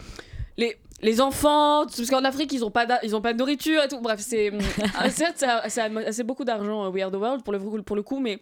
[0.56, 3.82] les, les enfants, parce qu'en Afrique ils ont pas, d'a- ils ont pas de nourriture
[3.82, 4.00] et tout.
[4.00, 4.50] Bref, c'est
[5.10, 7.96] certes, ça- ça a- c'est beaucoup d'argent, euh, We Are the World pour le, pour
[7.96, 8.38] le coup, mais.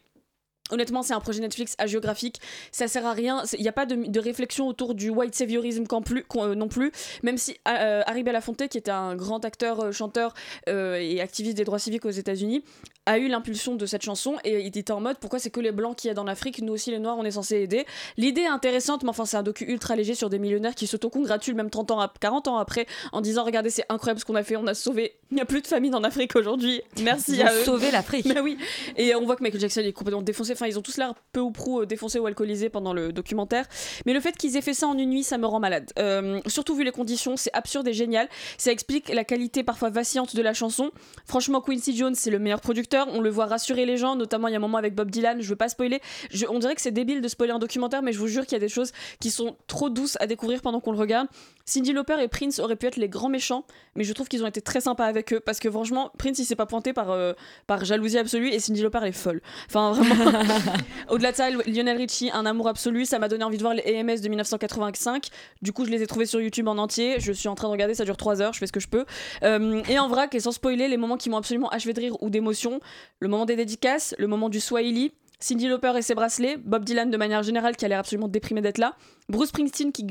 [0.70, 2.40] Honnêtement, c'est un projet Netflix géographique.
[2.72, 3.42] Ça sert à rien.
[3.56, 6.68] Il n'y a pas de, réflexion autour du white saviorism qu'en plus, qu'on- euh, non
[6.68, 6.92] plus.
[7.22, 10.34] Même si euh, Harry Belafonte, qui était un grand acteur, euh, chanteur
[10.68, 12.62] euh, et activiste des droits civiques aux États-Unis,
[13.10, 15.72] a eu l'impulsion de cette chanson et il était en mode pourquoi c'est que les
[15.72, 17.86] blancs qui aident en Afrique, nous aussi les noirs, on est censé aider?
[18.16, 21.54] L'idée est intéressante, mais enfin, c'est un docu ultra léger sur des millionnaires qui s'autocongratulent
[21.54, 24.42] même 30 ans, ap- 40 ans après en disant regardez, c'est incroyable ce qu'on a
[24.42, 25.14] fait, on a sauvé.
[25.30, 26.82] Il n'y a plus de famine en Afrique aujourd'hui.
[27.02, 27.64] Merci Ils ont à eux.
[27.64, 28.26] sauvé l'Afrique.
[28.32, 28.58] Bah oui.
[28.96, 30.52] Et on voit que Michael Jackson est complètement défoncé.
[30.52, 33.66] Enfin, ils ont tous l'air peu ou prou euh, défoncés ou alcoolisés pendant le documentaire.
[34.06, 35.90] Mais le fait qu'ils aient fait ça en une nuit, ça me rend malade.
[35.98, 38.28] Euh, surtout vu les conditions, c'est absurde et génial.
[38.58, 40.90] Ça explique la qualité parfois vacillante de la chanson.
[41.26, 42.99] Franchement, Quincy Jones, c'est le meilleur producteur.
[43.12, 45.40] On le voit rassurer les gens, notamment il y a un moment avec Bob Dylan.
[45.40, 46.00] Je veux pas spoiler.
[46.30, 48.52] Je- on dirait que c'est débile de spoiler un documentaire, mais je vous jure qu'il
[48.52, 51.28] y a des choses qui sont trop douces à découvrir pendant qu'on le regarde.
[51.64, 54.46] Cindy Lauper et Prince auraient pu être les grands méchants, mais je trouve qu'ils ont
[54.46, 57.32] été très sympas avec eux parce que franchement, Prince il s'est pas pointé par, euh,
[57.68, 59.40] par jalousie absolue et Cindy Lauper elle est folle.
[59.68, 60.32] Enfin vraiment.
[61.08, 63.82] Au-delà de ça, Lionel Richie, un amour absolu, ça m'a donné envie de voir les
[63.86, 65.28] EMS de 1985.
[65.62, 67.16] Du coup, je les ai trouvés sur YouTube en entier.
[67.20, 68.88] Je suis en train de regarder, ça dure 3 heures, je fais ce que je
[68.88, 69.04] peux.
[69.44, 72.16] Euh, et en vrac, et sans spoiler, les moments qui m'ont absolument achevé de rire
[72.22, 72.79] ou d'émotion,
[73.20, 75.12] le moment des dédicaces, le moment du Swahili.
[75.42, 78.60] Cindy Lauper et ses bracelets, Bob Dylan de manière générale qui a l'air absolument déprimé
[78.60, 78.94] d'être là,
[79.30, 80.06] Bruce Springsteen qui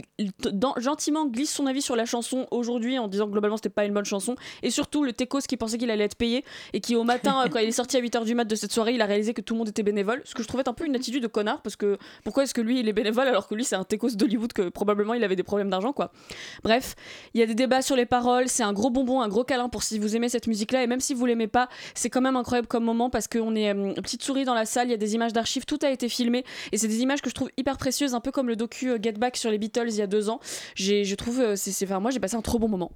[0.51, 3.85] dans- gentiment glisse son avis sur la chanson aujourd'hui en disant que globalement c'était pas
[3.85, 6.43] une bonne chanson, et surtout le Tecos qui pensait qu'il allait être payé
[6.73, 8.93] et qui au matin, quand il est sorti à 8h du mat de cette soirée,
[8.93, 10.85] il a réalisé que tout le monde était bénévole, ce que je trouvais un peu
[10.85, 13.55] une attitude de connard parce que pourquoi est-ce que lui il est bénévole alors que
[13.55, 16.11] lui c'est un Tecos d'Hollywood que probablement il avait des problèmes d'argent quoi.
[16.63, 16.95] Bref,
[17.33, 19.69] il y a des débats sur les paroles, c'est un gros bonbon, un gros câlin
[19.69, 22.21] pour si vous aimez cette musique là et même si vous l'aimez pas, c'est quand
[22.21, 24.93] même incroyable comme moment parce qu'on est euh, petite souris dans la salle, il y
[24.93, 26.43] a des images d'archives, tout a été filmé.
[26.71, 28.97] Et c'est des images que je trouve hyper précieuses, un peu comme le docu euh,
[29.17, 30.39] Back sur les Beatles il y a deux ans.
[30.75, 32.91] Je trouve, euh, c'est, enfin, moi j'ai passé un trop bon moment.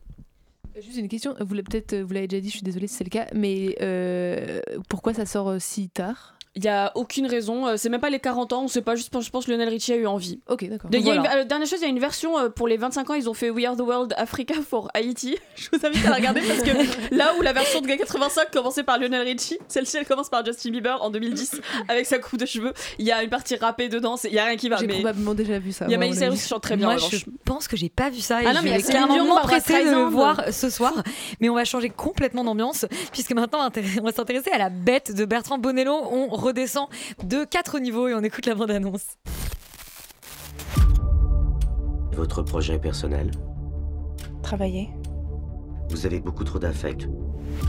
[0.76, 3.03] Juste une question, vous l'avez peut-être vous l'avez déjà dit, je suis désolée si c'est
[3.03, 4.59] le cas, mais euh,
[4.89, 6.38] pourquoi ça sort euh, si tard?
[6.55, 8.93] Il y a aucune raison, euh, c'est même pas les 40 ans, on sait pas,
[8.95, 10.39] juste je pense que Lionel Richie a eu envie.
[10.47, 10.91] Ok, d'accord.
[10.93, 11.37] Voilà.
[11.37, 13.33] euh, dernière chose, il y a une version euh, pour les 25 ans, ils ont
[13.33, 15.35] fait We Are the World Africa for Haiti.
[15.55, 18.83] Je vous invite à la regarder parce que là où la version de 85 commençait
[18.83, 22.45] par Lionel Richie, celle-ci elle commence par Justin Bieber en 2010 avec sa coupe de
[22.45, 22.73] cheveux.
[22.99, 24.77] Il y a une partie rappée dedans, c'est- il y a rien qui va.
[24.77, 25.85] J'ai mais probablement déjà vu ça.
[25.87, 26.85] Il y a Miley Cyrus qui chante très bien.
[26.85, 29.85] Moi, je pense que j'ai pas vu ça et Ah non, mais Dion, Barbara m'empresser
[29.85, 30.93] de le voir ce soir.
[31.39, 33.67] Mais on va changer complètement d'ambiance puisque maintenant
[33.99, 35.95] on va s'intéresser à la bête de Bertrand Bonello.
[36.11, 36.87] On redescend
[37.23, 39.17] de 4 niveaux et on écoute la bande-annonce.
[42.11, 43.31] Votre projet personnel
[44.43, 44.89] Travailler.
[45.89, 47.07] Vous avez beaucoup trop d'affect.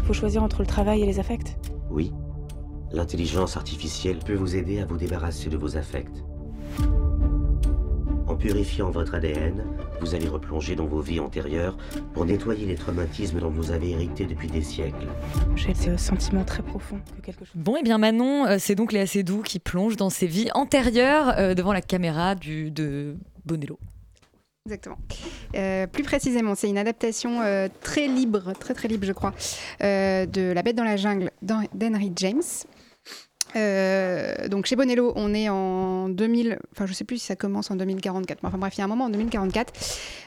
[0.04, 1.56] Faut choisir entre le travail et les affects.
[1.90, 2.12] Oui.
[2.92, 6.24] L'intelligence artificielle peut vous aider à vous débarrasser de vos affects.
[8.26, 9.64] En purifiant votre ADN,
[10.04, 11.78] vous allez replonger dans vos vies antérieures
[12.12, 15.06] pour nettoyer les traumatismes dont vous avez hérité depuis des siècles.
[15.56, 17.54] J'ai ce sentiment très profond que quelque chose.
[17.54, 21.32] Bon, et bien Manon, euh, c'est donc Léa Seydoux qui plonge dans ses vies antérieures
[21.38, 23.78] euh, devant la caméra du, de Bonello.
[24.66, 24.98] Exactement.
[25.54, 29.32] Euh, plus précisément, c'est une adaptation euh, très libre, très très libre, je crois,
[29.82, 32.42] euh, de La Bête dans la jungle d'Hen- d'Henry James.
[33.56, 37.70] Euh, donc chez Bonello, on est en 2000, enfin je sais plus si ça commence
[37.70, 39.72] en 2044, mais enfin bref, il y a un moment en 2044,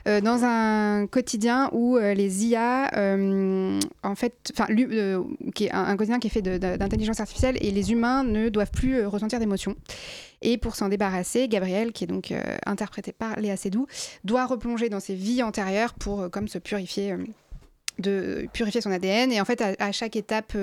[0.08, 2.90] euh, dans un quotidien où euh, les IA,
[4.04, 4.68] en fait, enfin,
[5.54, 9.06] qui est un, quotidien qui est fait d'intelligence artificielle et les humains ne doivent plus
[9.06, 9.76] ressentir d'émotions.
[10.42, 12.34] Et pour s'en débarrasser, Gabriel, qui est donc
[12.66, 13.88] interprété par Léa Seydoux,
[14.24, 17.16] doit replonger dans ses vies antérieures pour comme se purifier,
[17.98, 19.32] de purifier son ADN.
[19.32, 20.56] Et en fait, à, chaque étape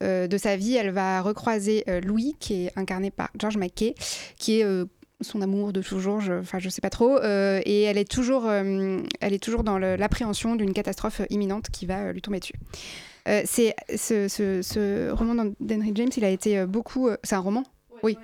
[0.00, 3.94] de sa vie, elle va recroiser euh, Louis, qui est incarné par George McKay,
[4.38, 4.84] qui est euh,
[5.20, 8.46] son amour de toujours, je, enfin je sais pas trop, euh, et elle est toujours,
[8.46, 12.54] euh, elle est toujours dans l'appréhension d'une catastrophe imminente qui va euh, lui tomber dessus.
[13.26, 14.28] Euh, ce,
[14.62, 17.64] ce- roman d'Hen- d'Henry James, il a été euh, beaucoup, euh, c'est un roman.
[18.02, 18.16] Oui,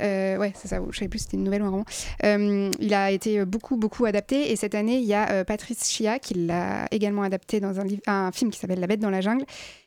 [0.00, 0.78] Euh, ouais, c'est ça.
[0.90, 1.84] Je savais plus si c'était une nouvelle ou un roman.
[2.24, 4.52] Euh, il a été beaucoup, beaucoup adapté.
[4.52, 7.84] Et cette année, il y a euh, Patrice Chia qui l'a également adapté dans un,
[7.84, 9.44] livre, un film qui s'appelle La Bête dans la jungle.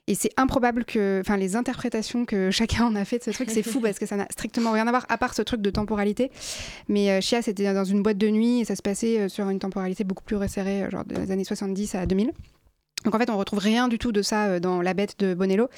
[0.07, 3.49] Et c'est improbable que, enfin, les interprétations que chacun en a fait de ce truc,
[3.49, 5.69] c'est fou parce que ça n'a strictement rien à voir à part ce truc de
[5.69, 6.31] temporalité.
[6.87, 10.03] Mais Chia, c'était dans une boîte de nuit et ça se passait sur une temporalité
[10.03, 12.31] beaucoup plus resserrée, genre des années 70 à 2000.
[13.05, 15.33] Donc en fait, on retrouve rien du tout de ça euh, dans La Bête de
[15.33, 15.69] Bonello.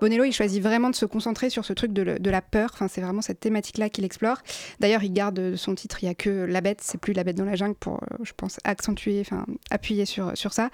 [0.00, 2.70] Bonello, il choisit vraiment de se concentrer sur ce truc de, la peur.
[2.72, 4.38] Enfin, c'est vraiment cette thématique-là qu'il explore.
[4.78, 6.02] D'ailleurs, il garde euh, son titre.
[6.02, 8.16] Il y a que La Bête, c'est plus La Bête dans la jungle pour, euh,
[8.22, 10.70] je pense, accentuer, enfin, appuyer sur sur ça.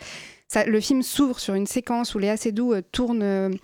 [0.66, 3.58] Le film s'ouvre sur une séquence où Léa Seydoux tourne.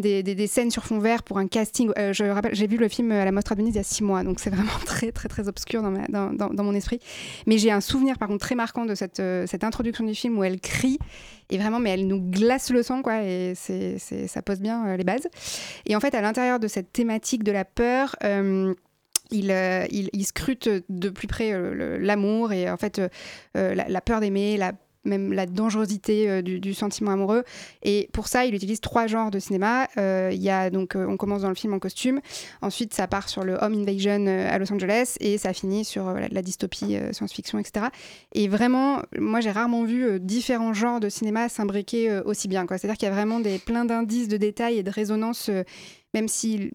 [0.00, 1.90] Des, scènes sur fond vert pour un casting.
[1.98, 3.84] Euh, je rappelle, j'ai vu le film à la Mostra de Venise il y a
[3.84, 7.00] six mois, donc c'est vraiment très très très obscur dans, mon esprit.
[7.46, 10.38] Mais j'ai un souvenir par contre très marquant de cette, euh, cette introduction du film
[10.38, 10.98] où elle crie
[11.50, 15.04] et vraiment, mais elle nous glace le sang quoi, et ça pose bien euh, les
[15.04, 15.28] bases.
[15.86, 18.16] Et en fait, à l'intérieur de cette thématique de la peur.
[19.32, 21.52] il, scrute de plus près
[21.98, 23.00] l'amour et en fait
[23.54, 24.72] la, la peur d'aimer, la
[25.04, 27.44] même la dangerosité euh, du, sentiment amoureux.
[27.82, 29.88] Et pour ça, il utilise trois genres de cinéma.
[29.98, 32.20] Euh, Il y a donc, euh, on commence dans le film en costume.
[32.62, 36.42] Ensuite, ça part sur le home invasion à Los Angeles et ça finit sur la,
[36.42, 37.86] dystopie, science-fiction, etc.
[38.32, 42.66] Et vraiment, moi, j'ai rarement vu différents genres de cinéma s'imbriquer aussi bien.
[42.68, 45.50] C'est-à-dire qu'il y a vraiment des, plein d'indices, de détails et de résonances.
[46.14, 46.70] Même si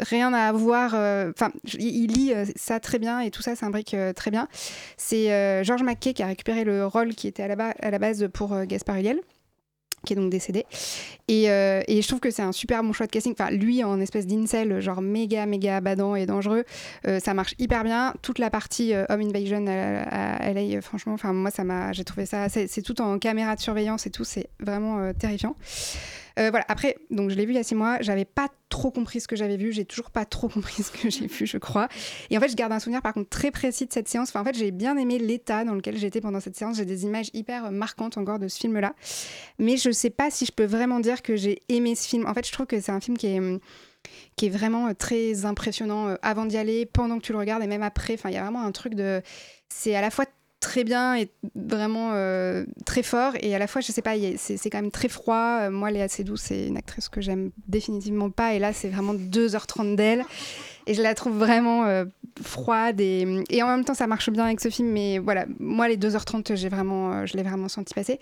[0.00, 3.94] rien à voir, euh, enfin, il, lit euh, ça très bien et tout ça s'imbrique
[3.94, 4.48] euh, très bien.
[4.96, 7.48] C'est euh, George McKay qui a récupéré le rôle qui était à
[7.90, 9.20] la, base pour Gaspard Ulliel
[10.06, 10.64] qui est donc décédé.
[11.26, 13.32] Et, je trouve que c'est un super bon choix de casting.
[13.32, 16.64] Enfin, lui, en espèce d'incel, genre méga, méga badant et dangereux,
[17.04, 18.14] ça marche hyper bien.
[18.22, 21.50] Toute la partie euh, Home Invasion à, à LA, franchement, enfin, moi,
[21.92, 22.48] j'ai trouvé ça.
[22.48, 25.56] C'est tout en caméra de surveillance et tout, c'est vraiment terrifiant.
[26.38, 28.90] Euh, voilà, après, donc je l'ai vu il y a six mois, j'avais pas trop
[28.90, 31.58] compris ce que j'avais vu, j'ai toujours pas trop compris ce que j'ai vu, je
[31.58, 31.88] crois.
[32.30, 34.28] Et en fait, je garde un souvenir par contre très précis de cette séance.
[34.28, 36.76] Enfin, en fait, j'ai bien aimé l'état dans lequel j'étais pendant cette séance.
[36.76, 38.94] J'ai des images hyper marquantes encore de ce film-là.
[39.58, 42.26] Mais je sais pas si je peux vraiment dire que j'ai aimé ce film.
[42.26, 43.40] En fait, je trouve que c'est un film qui est.
[44.36, 47.62] qui est vraiment euh, très impressionnant euh, avant d'y aller, pendant que tu le regardes
[47.62, 48.14] et même après.
[48.14, 49.22] Enfin, il y a vraiment un truc de.
[49.68, 50.24] C'est à la fois
[50.60, 53.34] très bien et vraiment euh, très fort.
[53.40, 55.60] Et à la fois je sais pas c'est quand même très froid.
[55.62, 58.54] Euh, moi Léa Seydoux c'est une actrice que j'aime définitivement pas.
[58.54, 60.24] Et là c'est vraiment 2h30 d'elle.
[60.86, 62.06] Et je la trouve vraiment euh,
[62.42, 64.88] froide et, en même temps ça marche bien avec ce film.
[64.88, 68.18] Mais voilà moi les 2h30 j'ai vraiment je l'ai vraiment senti passer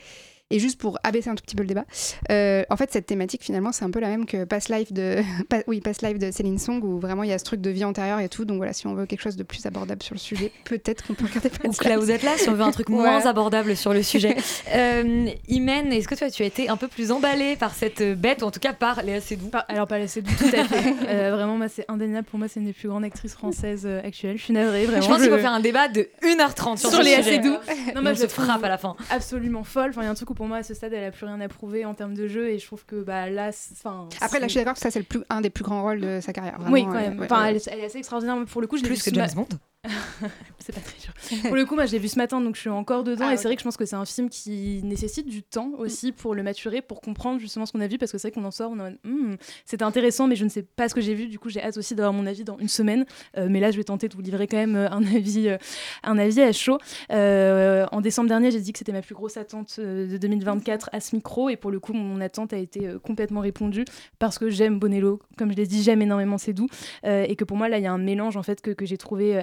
[0.51, 1.85] et juste pour abaisser un tout petit peu le débat,
[2.31, 5.21] euh, en fait, cette thématique, finalement, c'est un peu la même que Past Life de,
[5.67, 7.85] oui, Past Life de Céline Song, où vraiment il y a ce truc de vie
[7.85, 8.45] antérieure et tout.
[8.45, 11.15] Donc voilà, si on veut quelque chose de plus abordable sur le sujet, peut-être qu'on
[11.15, 11.85] peut regarder Past Ou.
[11.85, 14.37] Cloud Atlas, si on veut un truc moins abordable sur le sujet.
[14.73, 18.43] Euh, Imen, est-ce que toi, tu as été un peu plus emballée par cette bête,
[18.43, 19.51] ou en tout cas par Léa Seydoux?
[19.69, 20.95] Alors, pas Léa Seydoux, tout à fait.
[21.09, 22.27] Euh, vraiment, moi, c'est indéniable.
[22.29, 24.39] Pour moi, c'est une des plus grandes actrices françaises euh, actuelles.
[24.39, 25.03] Je suis navrée, vraiment.
[25.03, 27.23] Je pense qu'il faut faire un débat de 1h30 sur, sur Léa.
[27.23, 27.57] Seydoux.
[27.95, 28.95] Non, on je trouve frappe à la fin.
[29.11, 29.91] Absolument folle.
[29.91, 31.27] Enfin, il y a un truc où pour moi, à ce stade, elle a plus
[31.27, 32.49] rien à prouver en termes de jeu.
[32.51, 34.09] Et je trouve que bah, là, enfin.
[34.21, 36.01] Après, là, je suis d'accord que ça, c'est le plus, un des plus grands rôles
[36.01, 36.59] de sa carrière.
[36.71, 37.19] oui, quand euh, même.
[37.19, 37.51] ouais, enfin, ouais.
[37.51, 38.37] Elle, est, elle est assez extraordinaire.
[38.37, 39.49] mais Pour le coup, je l'ai Plus que James ma- Bond.
[40.59, 41.43] c'est pas très dur.
[41.49, 43.27] pour le coup, moi, je l'ai vu ce matin, donc je suis encore dedans.
[43.29, 45.71] Ah, et c'est vrai que je pense que c'est un film qui nécessite du temps
[45.79, 48.35] aussi pour le maturer, pour comprendre justement ce qu'on a vu, parce que c'est vrai
[48.35, 49.35] qu'on en sort, on est en mode, Hmm,
[49.65, 51.27] c'était intéressant, mais je ne sais pas ce que j'ai vu.
[51.29, 53.07] Du coup, j'ai hâte aussi d'avoir mon avis dans une semaine.
[53.37, 55.59] Euh, mais là, je vais tenter de vous livrer quand même euh, un avis, euh,
[56.03, 56.79] un avis à chaud.
[57.13, 61.01] Euh, en décembre dernier, j'ai dit que c'était ma plus grosse attente de 2024 à
[61.01, 63.85] ce micro, et pour le coup, mon attente a été complètement répondue
[64.19, 65.21] parce que j'aime Bonello.
[65.37, 66.69] Comme je l'ai dit, j'aime énormément C'est doux,
[67.05, 68.97] et que pour moi, là, il y a un mélange en fait que, que j'ai
[68.97, 69.43] trouvé euh,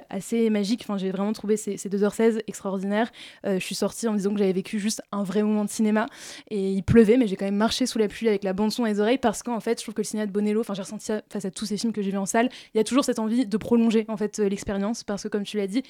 [0.49, 0.81] magique.
[0.83, 3.11] Enfin, j'ai vraiment trouvé ces, ces 2h16 extraordinaires.
[3.45, 6.07] Euh, je suis sortie en disant que j'avais vécu juste un vrai moment de cinéma,
[6.49, 8.85] et il pleuvait, mais j'ai quand même marché sous la pluie avec la bande son
[8.85, 10.81] et les oreilles parce qu'en fait, je trouve que le cinéma de Bonello, enfin, j'ai
[10.81, 13.05] ressenti face à tous ces films que j'ai vus en salle, il y a toujours
[13.05, 15.83] cette envie de prolonger en fait euh, l'expérience parce que comme tu l'as dit,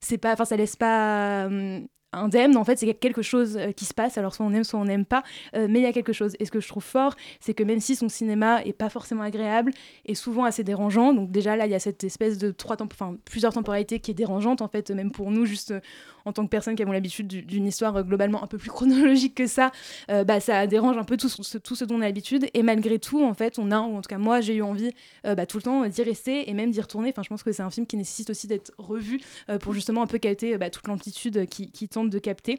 [0.00, 1.46] c'est pas, enfin, ça laisse pas.
[1.46, 4.64] hum, indemne, en fait, c'est quelque chose euh, qui se passe, alors soit on aime,
[4.64, 5.22] soit on n'aime pas,
[5.54, 6.34] euh, mais il y a quelque chose.
[6.40, 9.22] Et ce que je trouve fort, c'est que même si son cinéma est pas forcément
[9.22, 9.72] agréable,
[10.06, 12.88] et souvent assez dérangeant, donc déjà là, il y a cette espèce de trois temp-
[13.24, 15.80] plusieurs temporalités qui est dérangeante, en fait, même pour nous, juste euh,
[16.24, 19.34] en tant que personnes qui avons l'habitude du- d'une histoire globalement un peu plus chronologique
[19.34, 19.70] que ça,
[20.08, 22.98] bah, ça dérange un peu tout ce, tout ce dont on a l'habitude, et malgré
[22.98, 24.90] tout, en fait, on a, ou en tout cas moi, j'ai eu envie
[25.24, 27.10] bah, tout le temps d'y rester et même d'y retourner.
[27.10, 29.20] Enfin, je pense que c'est un film qui nécessite aussi d'être revu
[29.60, 32.58] pour justement un peu capter euh, bah, toute l'amplitude qui, qui de capter.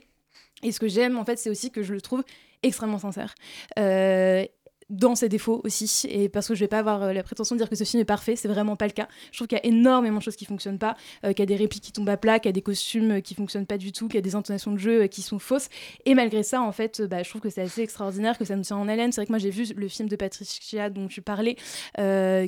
[0.63, 2.23] Et ce que j'aime, en fait, c'est aussi que je le trouve
[2.63, 3.35] extrêmement sincère.
[3.79, 4.45] Euh,
[4.89, 7.61] dans ses défauts aussi, et parce que je vais pas avoir euh, la prétention de
[7.61, 9.07] dire que ce film est parfait, c'est vraiment pas le cas.
[9.31, 11.45] Je trouve qu'il y a énormément de choses qui fonctionnent pas, euh, qu'il y a
[11.45, 13.93] des répliques qui tombent à plat, qu'il y a des costumes qui fonctionnent pas du
[13.93, 15.69] tout, qu'il y a des intonations de jeu qui sont fausses,
[16.05, 18.63] et malgré ça, en fait, bah, je trouve que c'est assez extraordinaire, que ça nous
[18.63, 19.13] tient en haleine.
[19.13, 21.55] C'est vrai que moi j'ai vu le film de Patricia dont tu parlais,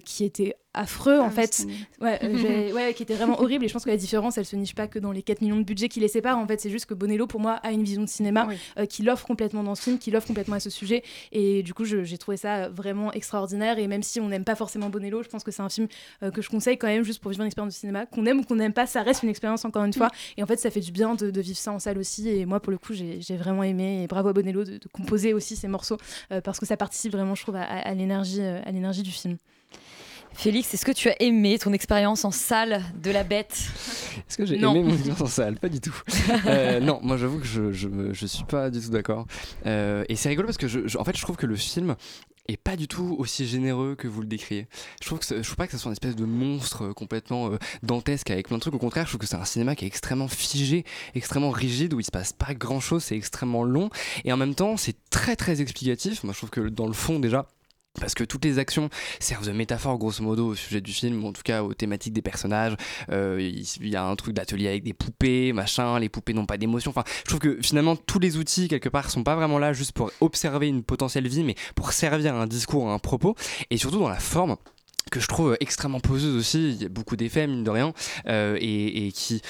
[0.04, 1.66] qui était affreux en Ah, fait,
[2.02, 3.66] ouais, euh, ouais, qui était vraiment horrible.
[3.66, 5.58] Et je pense que la différence, elle se niche pas que dans les 4 millions
[5.58, 6.38] de budget qui les séparent.
[6.38, 8.48] En fait, c'est juste que Bonello, pour moi, a une vision de cinéma
[8.78, 11.04] euh, qui l'offre complètement dans ce film, qui l'offre complètement à ce sujet.
[11.32, 13.80] Et du coup, j'ai trouvé ça vraiment extraordinaire.
[13.80, 15.88] Et même si on n'aime pas forcément Bonello, je pense que c'est un film
[16.24, 18.06] euh, que je conseille quand même juste pour vivre une expérience de cinéma.
[18.06, 20.10] Qu'on aime ou qu'on n'aime pas, ça reste une expérience encore une fois.
[20.38, 22.30] Et en fait, ça fait du bien de, de vivre ça en salle aussi.
[22.30, 24.04] Et moi, pour le coup, j'ai vraiment aimé.
[24.04, 25.98] Et bravo à Bonello de, de composer aussi ces morceaux
[26.32, 29.38] euh, parce que ça participe vraiment, je trouve, à, l'énergie, à l'énergie du film.
[30.36, 33.54] Félix, est-ce que tu as aimé ton expérience en salle de la bête?
[34.28, 35.56] Est-ce que j'ai aimé mon expérience en salle?
[35.60, 35.96] Pas du tout.
[36.48, 39.26] Euh, non, moi j'avoue que je, je, suis pas du tout d'accord.
[39.66, 41.96] Euh, et c'est rigolo parce que je, je- en fait je trouve que le film
[42.50, 44.68] est pas du tout aussi généreux que vous le décrivez.
[45.02, 47.52] Je trouve que ce- je trouve pas que ce soit une espèce de monstre complètement
[47.52, 48.74] euh, dantesque avec plein de trucs.
[48.74, 50.84] Au contraire, je trouve que c'est un cinéma qui est extrêmement figé,
[51.16, 53.90] extrêmement rigide où il se passe pas grand chose, c'est extrêmement long
[54.26, 56.24] et en même temps c'est très très explicatif.
[56.24, 57.48] Moi je trouve que dans le fond déjà
[58.00, 58.90] parce que toutes les actions
[59.20, 62.14] servent de métaphore grosso modo au sujet du film, ou en tout cas aux thématiques
[62.14, 62.76] des personnages.
[63.12, 66.58] Euh, Il y a un truc d'atelier avec des poupées, machin, les poupées n'ont pas
[66.58, 66.92] d'émotion.
[66.92, 69.92] Enfin, je trouve que finalement tous les outils quelque part sont pas vraiment là juste
[69.92, 73.36] pour observer une potentielle vie, mais pour servir un discours, un propos,
[73.70, 74.58] et surtout dans la forme
[75.12, 76.72] que je trouve extrêmement poseuse aussi.
[76.72, 77.94] Il y a beaucoup d'effets, mine de rien,
[78.28, 79.42] euh, et, et qui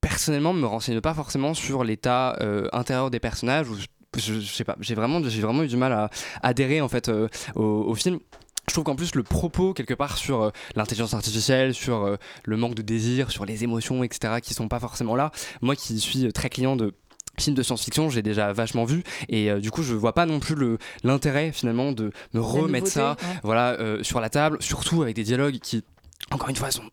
[0.00, 3.76] personnellement me renseigne pas forcément sur l'état euh, intérieur des personnages ou
[4.16, 6.10] je, je sais pas j'ai vraiment j'ai vraiment eu du mal à
[6.42, 8.18] adhérer en fait euh, au, au film
[8.68, 12.56] je trouve qu'en plus le propos quelque part sur euh, l'intelligence artificielle, sur euh, le
[12.56, 15.32] manque de désir, sur les émotions, etc., qui sont pas forcément là.
[15.62, 16.94] Moi qui suis très client de
[17.40, 20.78] films de science-fiction, j'ai déjà vachement vu et du coup je vois pas non plus
[21.02, 23.40] l'intérêt finalement de me remettre ça, ouais.
[23.42, 25.82] voilà, sur la table, surtout avec des dialogues qui
[26.30, 26.84] encore une fois sont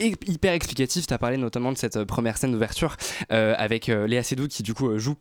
[0.00, 1.06] hy- hyper explicatifs.
[1.06, 2.96] Tu as parlé notamment de cette première scène d'ouverture
[3.28, 5.16] avec Léa Seydoux qui du coup joue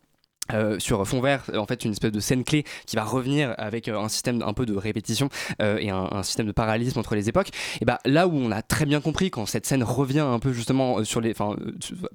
[0.53, 3.87] euh, sur fond vert, en fait, une espèce de scène clé qui va revenir avec
[3.87, 5.29] euh, un système un peu de répétition
[5.61, 7.49] euh, et un, système de parallélisme entre les époques.
[7.79, 10.53] Et bah là où on a très bien compris quand cette scène revient un peu
[10.53, 11.33] justement sur les,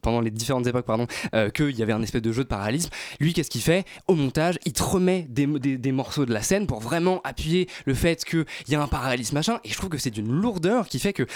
[0.03, 1.07] pendant les différentes époques, pardon,
[1.55, 2.91] qu'il y avait un espèce de jeu de parallélisme.
[3.21, 3.85] Lui, qu'est-ce qu'il fait?
[4.07, 7.69] Au montage Il te remet des, des, des morceaux de la scène pour vraiment appuyer
[7.85, 9.61] le fait qu'il y a un parallélisme machin.
[9.65, 11.27] Et je trouve que c'est d'une lourdeur qui fait que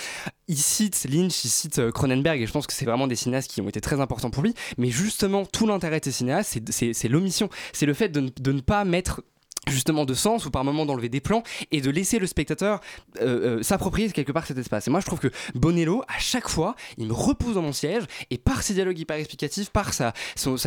[0.48, 3.60] il cite Lynch, il cite Cronenberg, et je pense que c'est vraiment des cinéastes qui
[3.60, 4.54] ont été très importants pour lui.
[4.78, 7.48] Mais justement, tout l'intérêt de ces cinéastes, c'est- c'est l'omission.
[7.72, 8.20] C'est le fait de,
[8.52, 9.22] ne- pas mettre
[9.68, 12.80] justement de sens ou par moment d'enlever des plans et de laisser le spectateur
[13.20, 16.48] euh, euh, s'approprier quelque part cet espace et moi je trouve que Bonello à chaque
[16.48, 20.14] fois il me repousse dans mon siège et par ses dialogues hyper explicatifs par sa,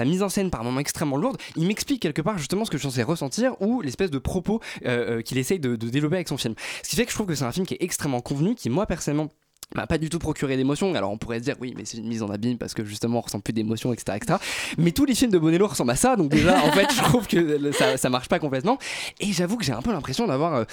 [0.05, 2.83] mise en scène par moments extrêmement lourde il m'explique quelque part justement ce que je
[2.83, 6.37] suis censé ressentir ou l'espèce de propos euh, qu'il essaye de, de développer avec son
[6.37, 6.53] film
[6.83, 8.69] ce qui fait que je trouve que c'est un film qui est extrêmement convenu qui
[8.69, 9.29] moi personnellement
[9.75, 10.93] m'a pas du tout procuré d'émotion.
[10.95, 13.19] Alors on pourrait se dire oui mais c'est une mise en abîme parce que justement
[13.19, 14.39] on ressent plus d'émotion etc, etc.
[14.77, 17.27] Mais tous les films de Bonello ressemblent à ça donc déjà en fait je trouve
[17.27, 18.77] que ça, marche pas complètement.
[19.19, 20.63] Et j'avoue que j'ai un peu l'impression d'avoir, euh,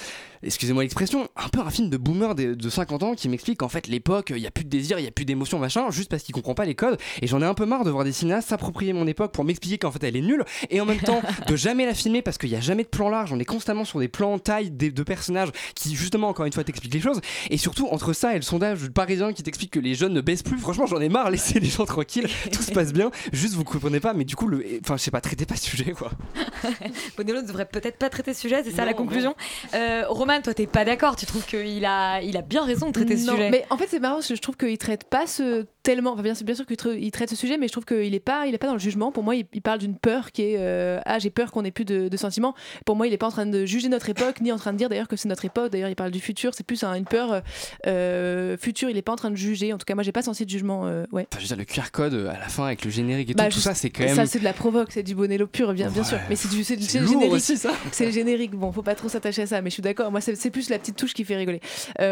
[0.43, 3.69] excusez-moi l'expression, un peu un film de boomer de, de 50 ans qui m'explique qu'en
[3.69, 6.09] fait l'époque il y a plus de désir, il y a plus d'émotion machin juste
[6.09, 6.97] parce qu'il comprend pas les codes.
[7.21, 9.77] Et j'en ai un peu marre de voir des cinéastes s'approprier mon époque pour m'expliquer
[9.77, 12.49] qu'en fait elle est nulle et en même temps de jamais la filmer parce qu'il
[12.49, 13.31] y a jamais de plan large.
[13.33, 16.93] On est constamment sur des plans taille de personnages qui justement encore une fois t'expliquent
[16.93, 17.21] les choses.
[17.49, 20.43] Et surtout entre ça et le sondage Parisien qui t'explique que les jeunes ne baissent
[20.43, 20.57] plus.
[20.57, 23.11] Franchement j'en ai marre, laissez les gens tranquilles, tout se passe bien.
[23.33, 25.65] Juste vous comprenez pas, mais du coup le, enfin je sais pas, traitez pas ce
[25.65, 26.11] sujet quoi.
[27.17, 29.35] Bonello ne devrait peut-être pas traiter ce sujet, c'est ça Non, la conclusion.
[29.73, 32.91] Euh, Roman, toi t'es pas d'accord, tu trouves qu'il a, il a bien raison de
[32.93, 33.49] traiter ce Non, sujet.
[33.49, 36.13] Mais en fait, c'est marrant parce que je trouve qu'il traite pas ce tellement.
[36.13, 38.45] Enfin, bien, sûr qu'il tra- il traite ce sujet, mais je trouve qu'il est pas,
[38.47, 39.11] il est pas dans le jugement.
[39.11, 41.71] Pour moi, il, il parle d'une peur qui est euh, ah j'ai peur qu'on ait
[41.71, 42.53] plus de, de sentiments.
[42.85, 44.77] Pour moi, il est pas en train de juger notre époque, ni en train de
[44.77, 45.71] dire d'ailleurs que c'est notre époque.
[45.71, 46.53] D'ailleurs, il parle du futur.
[46.53, 47.41] C'est plus un- une peur
[47.87, 48.89] euh, future.
[48.89, 49.73] Il est pas en train de juger.
[49.73, 50.85] En tout cas, moi, j'ai pas senti de jugement.
[50.87, 51.27] euh, ouais.
[51.31, 53.45] Enfin, je veux dire, le QR code à la fin avec le générique et Bah,
[53.47, 54.15] tout, tout ça c'est quand même.
[54.15, 56.19] Ça, c'est de la provoque, c'est du Bonello pur, bien, sûr.
[56.29, 57.31] Mais c'est du, générique.
[57.31, 57.71] aussi, ça.
[57.91, 58.51] C'est le générique.
[58.51, 60.11] Bon, faut pas trop s'attacher à ça, mais je suis d'accord.
[60.11, 61.61] Moi, c'est plus la petite touche qui fait rigoler.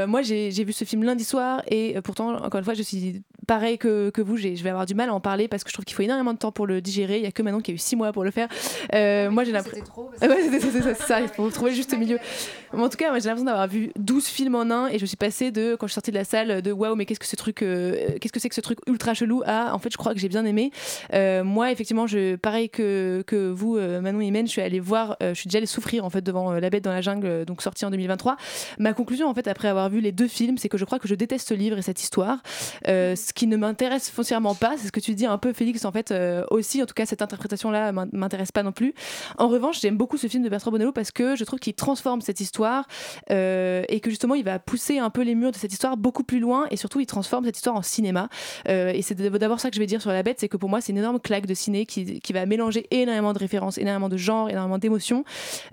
[0.08, 3.22] Moi, j'ai vu ce film lundi soir et pourtant, encore une fois, je suis
[3.60, 4.38] pareil que, que vous.
[4.38, 6.32] Je vais avoir du mal à en parler parce que je trouve qu'il faut énormément
[6.32, 7.18] de temps pour le digérer.
[7.18, 8.48] Il y a que maintenant qui a eu six mois pour le faire.
[8.96, 9.84] Euh, moi, j'ai l'impression.
[10.22, 11.22] Ouais, c'est ça.
[11.22, 12.20] Il faut trouver le juste milieu.
[12.74, 15.18] Mais en tout cas, j'ai l'impression d'avoir vu 12 films en un et je suis
[15.18, 17.36] passée de, quand je suis sortie de la salle, de waouh, mais qu'est-ce que ce
[17.36, 20.14] truc, euh, qu'est-ce que c'est que ce truc ultra chelou à en fait, je crois
[20.14, 20.72] que j'ai bien aimé.
[21.14, 25.18] Euh, moi, effectivement, je, pareil que, que vous, Manon et Imen, je suis allée voir,
[25.20, 27.86] je suis déjà allée souffrir en fait devant La Bête dans la jungle, donc sorti
[27.86, 28.38] en 2023.
[28.78, 31.08] Ma conclusion, en fait, après avoir vu les deux films, c'est que je crois que
[31.08, 32.38] je déteste ce livre et cette histoire.
[32.86, 35.92] Ce qui ne m'intéresse foncièrement pas, c'est ce que tu dis un peu, Félix, en
[35.92, 38.94] fait, euh, aussi, en tout cas, cette interprétation-là m'in- m'intéresse pas non plus.
[39.38, 42.22] En revanche, j'aime beaucoup ce film de Bertrand Bonello parce que je trouve qu'il transforme
[42.22, 42.88] cette histoire
[43.32, 46.24] euh, et que justement, il va pousser un peu les murs de cette histoire beaucoup
[46.24, 48.30] plus loin et surtout, il transforme cette histoire en cinéma.
[48.68, 50.70] Euh, et c'est d'abord ça que je vais dire sur La Bête, c'est que pour
[50.70, 54.18] moi, c'est une énorme claque de ciné qui, va mélanger énormément de références, énormément de
[54.18, 55.24] genres, énormément d'émotions.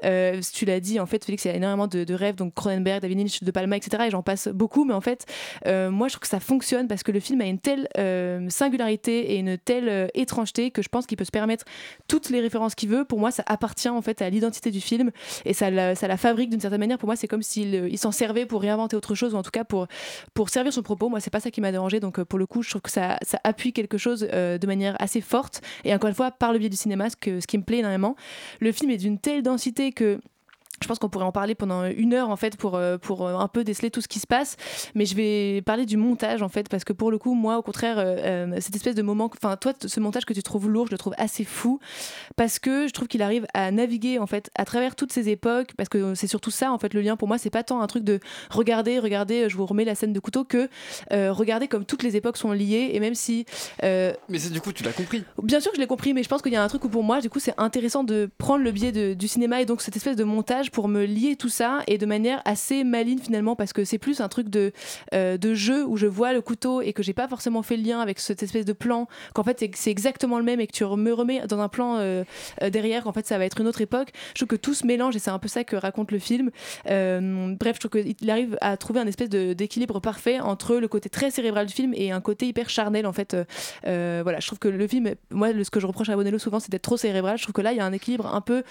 [0.03, 3.03] Tu l'as dit, en fait, Félix, il y a énormément de, de rêves, donc Cronenberg,
[3.03, 4.05] David Lynch, De Palma, etc.
[4.07, 5.27] Et j'en passe beaucoup, mais en fait,
[5.66, 9.33] moi, je trouve que ça fonctionne parce que le film a une telle euh, singularité
[9.33, 11.64] et une telle euh, étrangeté que je pense qu'il peut se permettre
[12.07, 13.05] toutes les références qu'il veut.
[13.05, 15.11] Pour moi, ça appartient en fait à l'identité du film
[15.45, 16.97] et ça la, fabrique d'une certaine manière.
[16.97, 19.51] Pour moi, c'est comme s'il euh, s'en servait pour réinventer autre chose ou en tout
[19.51, 19.89] cas pour,
[20.49, 21.09] servir son propos.
[21.09, 21.99] Moi, c'est pas ça qui m'a dérangé.
[21.99, 25.61] Donc, pour le coup, je trouve que ça, appuie quelque chose de manière assez forte
[25.85, 27.79] et encore une fois, par le biais du cinéma, ce, que, ce qui me plaît
[27.79, 28.14] énormément.
[28.61, 30.21] Le film est d'une telle densité que
[30.83, 33.35] je pense qu'on pourrait en parler pendant une heure en fait pour, euh, pour euh,
[33.37, 34.57] un peu déceler tout ce qui se passe.
[34.95, 37.62] Mais je vais parler du montage en fait parce que pour le coup moi au
[37.62, 40.93] contraire euh, cette espèce de moment enfin toi ce montage que tu trouves lourd je
[40.93, 41.81] le trouve assez fou.
[42.37, 45.72] Parce que je trouve qu'il arrive à naviguer en fait à travers toutes ces époques
[45.77, 47.16] parce que c'est surtout ça en fait le lien.
[47.16, 48.20] Pour moi c'est pas tant un truc de
[48.51, 50.68] regarder regarder je vous remets la scène de couteau que
[51.12, 53.47] euh, regarder comme toutes les époques sont liées et même si
[53.83, 55.24] euh, Mais c'est du coup, tu l'as compris.
[55.43, 56.89] Bien sûr que je l'ai compris, mais je pense qu'il y a un truc où
[56.89, 59.81] pour moi, du coup, c'est intéressant de prendre le biais de- du cinéma et donc
[59.83, 63.57] cette espèce de montage pour me lier tout ça et de manière assez maligne finalement,
[63.57, 64.73] parce que c'est plus un truc de,
[65.14, 67.83] euh, de jeu où je vois le couteau et que j'ai pas forcément fait le
[67.83, 70.85] lien avec cette espèce de plan, qu'en fait c'est- exactement le même et que tu
[70.85, 72.25] me remets dans un plan euh,
[72.62, 74.11] euh, derrière, qu'en fait ça va être une autre époque.
[74.35, 76.51] Je trouve que tout se mélange et c'est un peu ça que raconte le film.
[76.85, 81.31] Bref, je trouve qu'il arrive à trouver un espèce d'équilibre parfait entre le côté très
[81.31, 83.37] cérébral du film et un côté hyper charnel en fait.
[83.85, 86.71] Voilà, je trouve que le film, moi, ce que je reproche à Bonello souvent, c'est
[86.71, 87.39] d'être trop cérébral.
[87.39, 88.62] Je trouve que là, il y a un équilibre un peu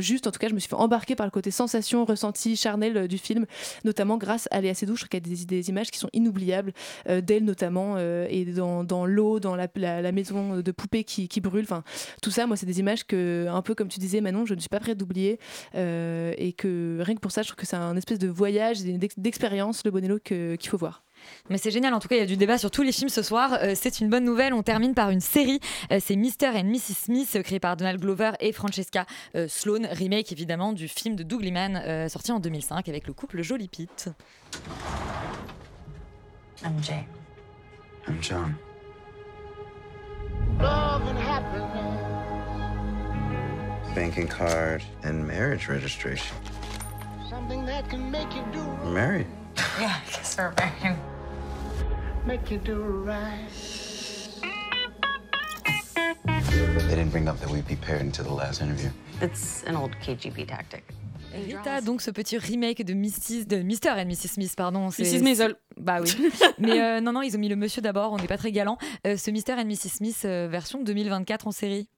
[0.00, 0.26] juste.
[0.26, 3.06] En tout cas, je me suis fait embarquer par le côté sensation, ressenti, charnel euh,
[3.06, 3.44] du film,
[3.84, 4.94] notamment grâce à Léa Seydoux.
[5.12, 6.72] Y a des, images qui sont inoubliables
[7.08, 9.68] euh, d'elle notamment euh, et dans, dans l'eau, dans la,
[10.12, 11.64] maison de poupée qui, qui brûle.
[11.64, 11.82] Enfin,
[12.22, 14.60] tout ça, moi, c'est des images que, un peu comme tu disais, Manon, je ne
[14.60, 15.38] suis pas prête d'oublier
[15.74, 18.78] et que rien que pour ça, je trouve que c'est un espèce de voyage,
[19.16, 21.02] d'expérience, le Bonello qu'il faut voir.
[21.50, 23.08] Mais c'est génial, en tout cas, il y a du débat sur tous les films
[23.08, 23.58] ce soir.
[23.62, 24.52] Euh, c'est une bonne nouvelle.
[24.54, 25.60] On termine par une série.
[25.92, 26.48] Euh, c'est Mr.
[26.54, 26.94] and Mrs.
[26.94, 31.22] Smith, euh, créé par Donald Glover et Francesca euh, Sloan, remake évidemment du film de
[31.22, 34.10] Doug Liman, euh, sorti en 2005 avec le couple Jolie Pitt.
[36.64, 37.06] I'm Jay.
[38.06, 38.54] I'm John.
[40.60, 41.98] Love and happiness.
[43.94, 46.34] Banking card and marriage registration.
[47.28, 49.26] Something that can make you do We're married.
[49.80, 50.98] Yeah, I guess we're married.
[52.26, 53.48] Make you do right.
[56.88, 58.90] They didn't bring up that we'd be paired until the last interview.
[59.20, 60.84] It's an old KGB tactic.
[61.34, 63.46] Rita, donc ce petit remake de, Mrs.
[63.46, 63.90] de Mr.
[63.90, 64.28] and Mrs.
[64.28, 64.88] Smith, pardon.
[64.88, 65.22] Mrs.
[65.22, 65.54] Maisel.
[65.76, 66.10] Bah oui.
[66.58, 68.78] Mais euh, non, non, ils ont mis le monsieur d'abord, on n'est pas très galant.
[69.06, 69.52] Euh, ce Mr.
[69.58, 69.90] and Mrs.
[69.96, 71.88] Smith euh, version 2024 en série.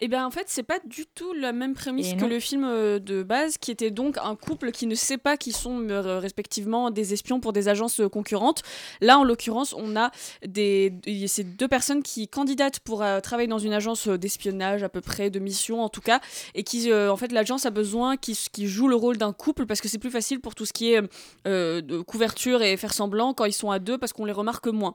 [0.00, 2.28] Et bien en fait, c'est pas du tout la même prémisse Et que non.
[2.28, 5.54] le film euh, de base, qui était donc un couple qui ne sait pas qu'ils
[5.56, 8.62] sont euh, respectivement des espions pour des agences euh, concurrentes.
[9.00, 10.10] Là, en l'occurrence, on a
[10.46, 10.92] des,
[11.26, 15.30] ces deux personnes qui candidatent pour euh, travailler dans une agence d'espionnage à peu près,
[15.30, 16.20] de mission en tout cas,
[16.54, 19.66] et qui, euh, en fait, l'agence a besoin qu'ils qui jouent le rôle d'un couple
[19.66, 21.02] parce que c'est plus facile pour tout ce qui est
[21.44, 24.94] de couverture et faire semblant quand ils sont à deux parce qu'on les remarque moins.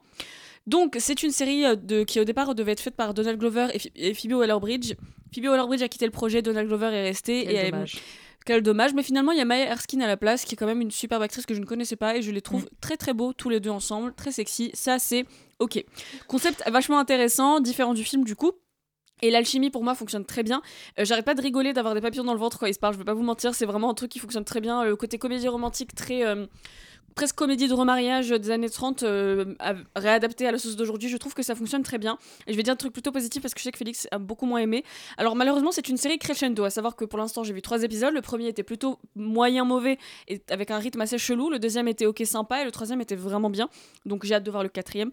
[0.66, 3.68] Donc, c'est une série euh, de, qui au départ devait être faite par Donald Glover
[3.74, 4.94] et, Ph- et Phoebe Waller-Bridge.
[5.34, 7.44] Phoebe Waller-Bridge a quitté le projet, Donald Glover est resté.
[7.46, 7.98] Quel et elle- dommage.
[8.46, 8.94] quel dommage.
[8.94, 10.92] Mais finalement, il y a Maya Erskine à la place, qui est quand même une
[10.92, 13.50] superbe actrice que je ne connaissais pas, et je les trouve très très beaux tous
[13.50, 14.72] les deux ensemble, très sexy.
[14.74, 15.26] Ça, c'est
[15.60, 15.84] ok.
[16.28, 18.52] Concept vachement intéressant, différent du film du coup.
[19.22, 20.62] Et l'alchimie pour moi fonctionne très bien.
[21.00, 22.94] Euh, J'arrête pas de rigoler d'avoir des papillons dans le ventre quand ils se parlent,
[22.94, 24.84] je vais pas vous mentir, c'est vraiment un truc qui fonctionne très bien.
[24.84, 26.26] Le côté comédie romantique très.
[26.26, 26.46] euh,
[27.16, 31.18] presque comédie de remariage des années 30 euh, à- réadaptée à la sauce d'aujourd'hui, je
[31.18, 32.18] trouve que ça fonctionne très bien.
[32.48, 34.18] Et je vais dire un truc plutôt positif parce que je sais que Félix a
[34.18, 34.84] beaucoup moins aimé.
[35.18, 38.14] Alors malheureusement, c'est une série crescendo, à savoir que pour l'instant, j'ai vu trois épisodes.
[38.14, 41.50] Le premier était plutôt moyen mauvais et avec un rythme assez chelou.
[41.50, 43.70] Le deuxième était ok sympa et le troisième était vraiment bien.
[44.06, 45.12] Donc j'ai hâte de voir le quatrième.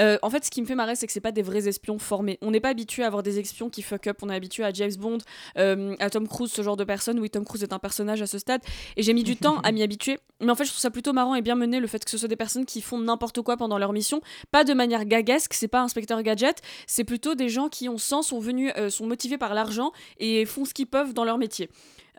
[0.00, 1.98] Euh, en fait, ce qui me fait marrer, c'est que c'est pas des vrais espions
[1.98, 2.38] formés.
[2.40, 4.16] On n'est pas habitué à avoir des espions qui fuck up.
[4.22, 5.18] On est habitué à James Bond,
[5.58, 7.18] euh, à Tom Cruise, ce genre de personne.
[7.20, 8.62] Oui, Tom Cruise est un personnage à ce stade.
[8.96, 10.18] Et j'ai mis du temps à m'y habituer.
[10.40, 12.18] Mais en fait, je trouve ça plutôt marrant et bien mené le fait que ce
[12.18, 14.20] soit des personnes qui font n'importe quoi pendant leur mission.
[14.50, 16.60] Pas de manière gaguesque, c'est pas Inspecteur Gadget.
[16.86, 20.44] C'est plutôt des gens qui ont sens, sont venus, euh, sont motivés par l'argent et
[20.44, 21.70] font ce qu'ils peuvent dans leur métier.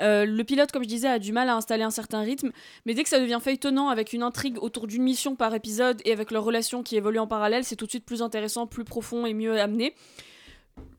[0.02, 2.52] Euh, le pilote, comme je disais, a du mal à installer un certain rythme,
[2.86, 6.12] mais dès que ça devient feuilletonnant avec une intrigue autour d'une mission par épisode et
[6.12, 9.26] avec leur relation qui évolue en parallèle, c'est tout de suite plus intéressant, plus profond
[9.26, 9.94] et mieux amené.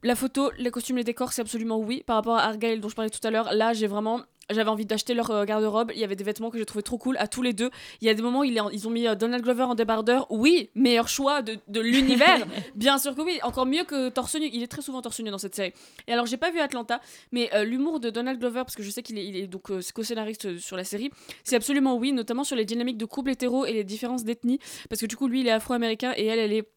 [0.03, 2.05] La photo, les costumes, les décors, c'est absolument oui.
[2.07, 4.21] Par rapport à Argyle dont je parlais tout à l'heure, là j'ai vraiment.
[4.51, 5.93] J'avais envie d'acheter leur euh, garde-robe.
[5.95, 7.71] Il y avait des vêtements que j'ai trouvé trop cool à tous les deux.
[8.01, 10.27] Il y a des moments où ils ont mis euh, Donald Glover en débardeur.
[10.31, 12.47] Oui, meilleur choix de, de l'univers.
[12.75, 13.39] Bien sûr que oui.
[13.43, 14.49] Encore mieux que torse nu.
[14.53, 15.73] Il est très souvent torse nu dans cette série.
[16.07, 17.01] Et alors, j'ai pas vu Atlanta,
[17.33, 19.71] mais euh, l'humour de Donald Glover, parce que je sais qu'il est, il est donc
[19.71, 21.11] euh, co-scénariste sur la série,
[21.43, 24.59] c'est absolument oui, notamment sur les dynamiques de couple hétéro et les différences d'ethnie.
[24.89, 26.69] Parce que du coup, lui, il est afro-américain et elle, elle est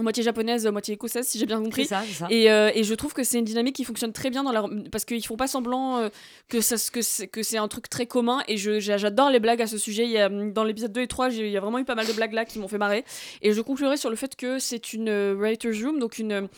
[0.00, 1.82] moitié japonaise, moitié écossaise, si j'ai bien compris.
[1.82, 2.26] C'est ça, c'est ça.
[2.30, 4.68] Et, euh, et je trouve que c'est une dynamique qui fonctionne très bien dans leur...
[4.90, 6.08] parce qu'ils font pas semblant euh,
[6.48, 8.42] que, ça, que, c'est, que c'est un truc très commun.
[8.48, 10.04] Et j'adore les blagues à ce sujet.
[10.04, 11.94] Il y a, dans l'épisode 2 et 3, j'ai- il y a vraiment eu pas
[11.96, 13.04] mal de blagues là qui m'ont fait marrer.
[13.42, 16.48] Et je conclurai sur le fait que c'est une euh, writer's room, donc une.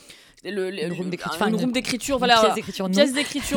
[0.45, 2.35] Le, le- Une room d'écriture, une room d'écriture, voilà.
[2.35, 2.89] pièce d'écriture.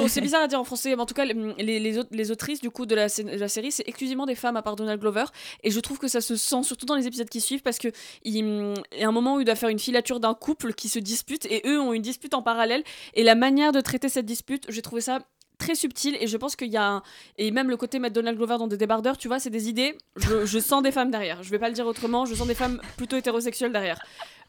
[0.07, 1.33] C'est bizarre à dire en français, mais en tout cas, les,
[1.79, 4.55] les, les autrices du coup de la, sé- de la série, c'est exclusivement des femmes
[4.55, 5.25] à part Donald Glover.
[5.63, 7.88] Et je trouve que ça se sent surtout dans les épisodes qui suivent parce que
[8.23, 10.99] il y a un moment où il doit faire une filature d'un couple qui se
[10.99, 12.83] dispute et eux ont une dispute en parallèle.
[13.15, 15.19] Et la manière de traiter cette dispute, j'ai trouvé ça
[15.57, 17.03] très subtil et je pense qu'il y a un...
[17.37, 19.97] et même le côté mettre Donald Glover dans des débardeurs tu vois c'est des idées
[20.17, 22.55] je, je sens des femmes derrière je vais pas le dire autrement je sens des
[22.55, 23.99] femmes plutôt hétérosexuelles derrière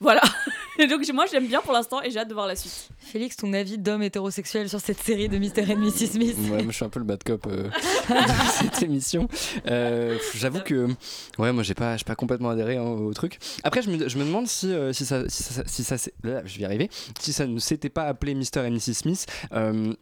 [0.00, 0.20] voilà
[0.78, 3.36] et donc moi j'aime bien pour l'instant et j'ai hâte de voir la suite Félix,
[3.36, 5.72] ton avis d'homme hétérosexuel sur cette série de Mr.
[5.72, 6.07] and Mrs.
[6.12, 7.62] Smith Ouais, moi je suis un peu le bad cop euh,
[8.09, 9.28] de cette émission.
[9.68, 10.88] Euh, J'avoue que
[11.38, 13.38] ouais, moi j'ai pas, j'ai pas complètement adhéré hein, au truc.
[13.62, 16.14] Après, je me, je me demande si, euh, si ça, si ça, si ça, s'est-
[16.24, 16.90] là, je vais y arriver,
[17.20, 18.66] si ça ne s'était pas appelé Mr.
[18.66, 18.94] et Mrs.
[18.94, 19.26] Smith.
[19.52, 19.92] euh,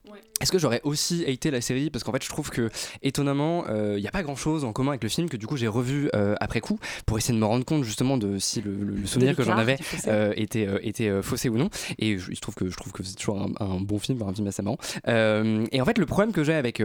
[0.45, 1.89] Est-ce que j'aurais aussi haté la série?
[1.89, 2.69] Parce qu'en fait, je trouve que
[3.03, 3.65] étonnamment,
[3.97, 5.69] il n'y a pas grand chose en commun avec le film que du coup j'ai
[5.69, 9.35] revu euh, après coup pour essayer de me rendre compte justement de si le, souvenir
[9.37, 9.79] que j'en avais
[10.09, 11.71] euh, était, euh, était euh, faussé ou non.
[11.99, 14.21] Et je- il se trouve que je trouve que c'est toujours un, un bon film,
[14.23, 14.77] un film assez marrant.
[15.09, 16.83] Euh, et en fait, le problème que j'ai avec.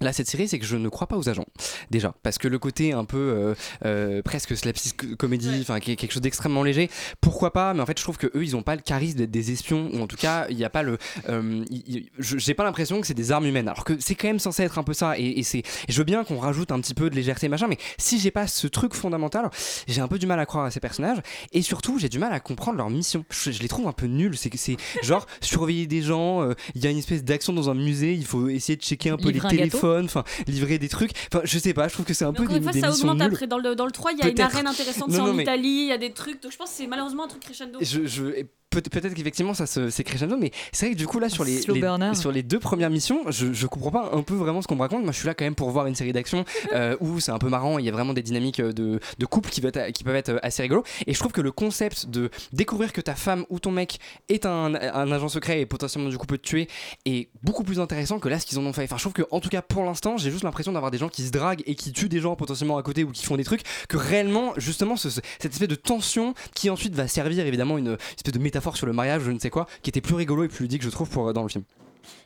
[0.00, 1.46] Là, cette série, c'est que je ne crois pas aux agents.
[1.90, 6.22] Déjà, parce que le côté un peu euh, euh, presque slapstick comédie, enfin quelque chose
[6.22, 6.90] d'extrêmement léger,
[7.20, 9.30] pourquoi pas Mais en fait, je trouve que eux, ils ont pas le charisme d'être
[9.30, 10.98] des espions, ou en tout cas, il n'y a pas le.
[11.28, 11.64] euh,
[12.18, 14.78] J'ai pas l'impression que c'est des armes humaines, alors que c'est quand même censé être
[14.78, 15.18] un peu ça.
[15.18, 17.78] Et, et c'est, je veux bien qu'on rajoute un petit peu de légèreté, machin, mais
[17.98, 19.50] si j'ai pas ce truc fondamental,
[19.86, 21.18] j'ai un peu du mal à croire à ces personnages,
[21.52, 23.24] et surtout, j'ai du mal à comprendre leur mission.
[23.30, 24.36] Je, je les trouve un peu nuls.
[24.36, 26.42] C'est que c'est genre surveiller des gens.
[26.42, 28.14] euh, Il y a une espèce d'action dans un musée.
[28.14, 29.78] Il faut essayer de checker un peu les gâteau.
[29.84, 31.12] Téléphone, enfin livrer des trucs.
[31.32, 32.90] Enfin, je sais pas, je trouve que c'est un Mais peu des, fois, des ça
[32.92, 33.26] augmente nulles.
[33.32, 33.46] après.
[33.46, 35.68] Dans le, dans le 3, il y a une arène intéressante, c'est en mais- Italie,
[35.68, 36.42] il y a des trucs.
[36.42, 37.78] Donc je pense que c'est malheureusement un truc crescendo.
[37.80, 41.58] Je, peut-être qu'effectivement ça c'est crescendo, mais c'est vrai que du coup là sur les,
[42.14, 44.80] sur les deux premières missions, je, je comprends pas un peu vraiment ce qu'on me
[44.80, 45.02] raconte.
[45.04, 47.38] Moi je suis là quand même pour voir une série d'action euh, où c'est un
[47.38, 50.02] peu marrant, il y a vraiment des dynamiques euh, de, de couple qui, être- qui
[50.02, 50.82] peuvent être euh, assez rigolos.
[51.06, 53.98] Et je trouve que le concept de découvrir que ta femme ou ton mec
[54.28, 56.68] est un, un agent secret et potentiellement du coup peut te tuer
[57.04, 58.84] est beaucoup plus intéressant que là ce qu'ils en ont fait.
[58.84, 61.08] Enfin je trouve que en tout cas pour l'instant j'ai juste l'impression d'avoir des gens
[61.08, 63.44] qui se draguent et qui tuent des gens potentiellement à côté ou qui font des
[63.44, 67.96] trucs que réellement justement ce- cette espèce de tension qui ensuite va servir évidemment une
[68.16, 70.48] espèce de métaphore sur le mariage je ne sais quoi qui était plus rigolo et
[70.48, 71.64] plus ludique je trouve pour, dans le film.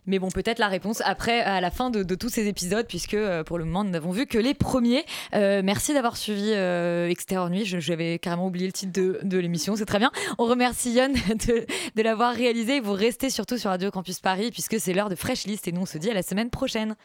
[0.07, 3.45] Mais bon, peut-être la réponse après, à la fin de, tous ces épisodes, puisque euh,
[3.45, 5.05] pour le moment, nous n'avons vu que les premiers.
[5.35, 7.65] Euh, merci d'avoir suivi euh, Extérieur Nuit.
[7.65, 10.11] J'avais carrément oublié le titre de, de l'émission, c'est très bien.
[10.39, 11.13] On remercie Yann
[11.47, 12.81] de, de l'avoir réalisé.
[12.81, 15.83] Vous restez surtout sur Radio Campus Paris, puisque c'est l'heure de Fresh List et nous,
[15.83, 16.97] on se dit à la semaine prochaine.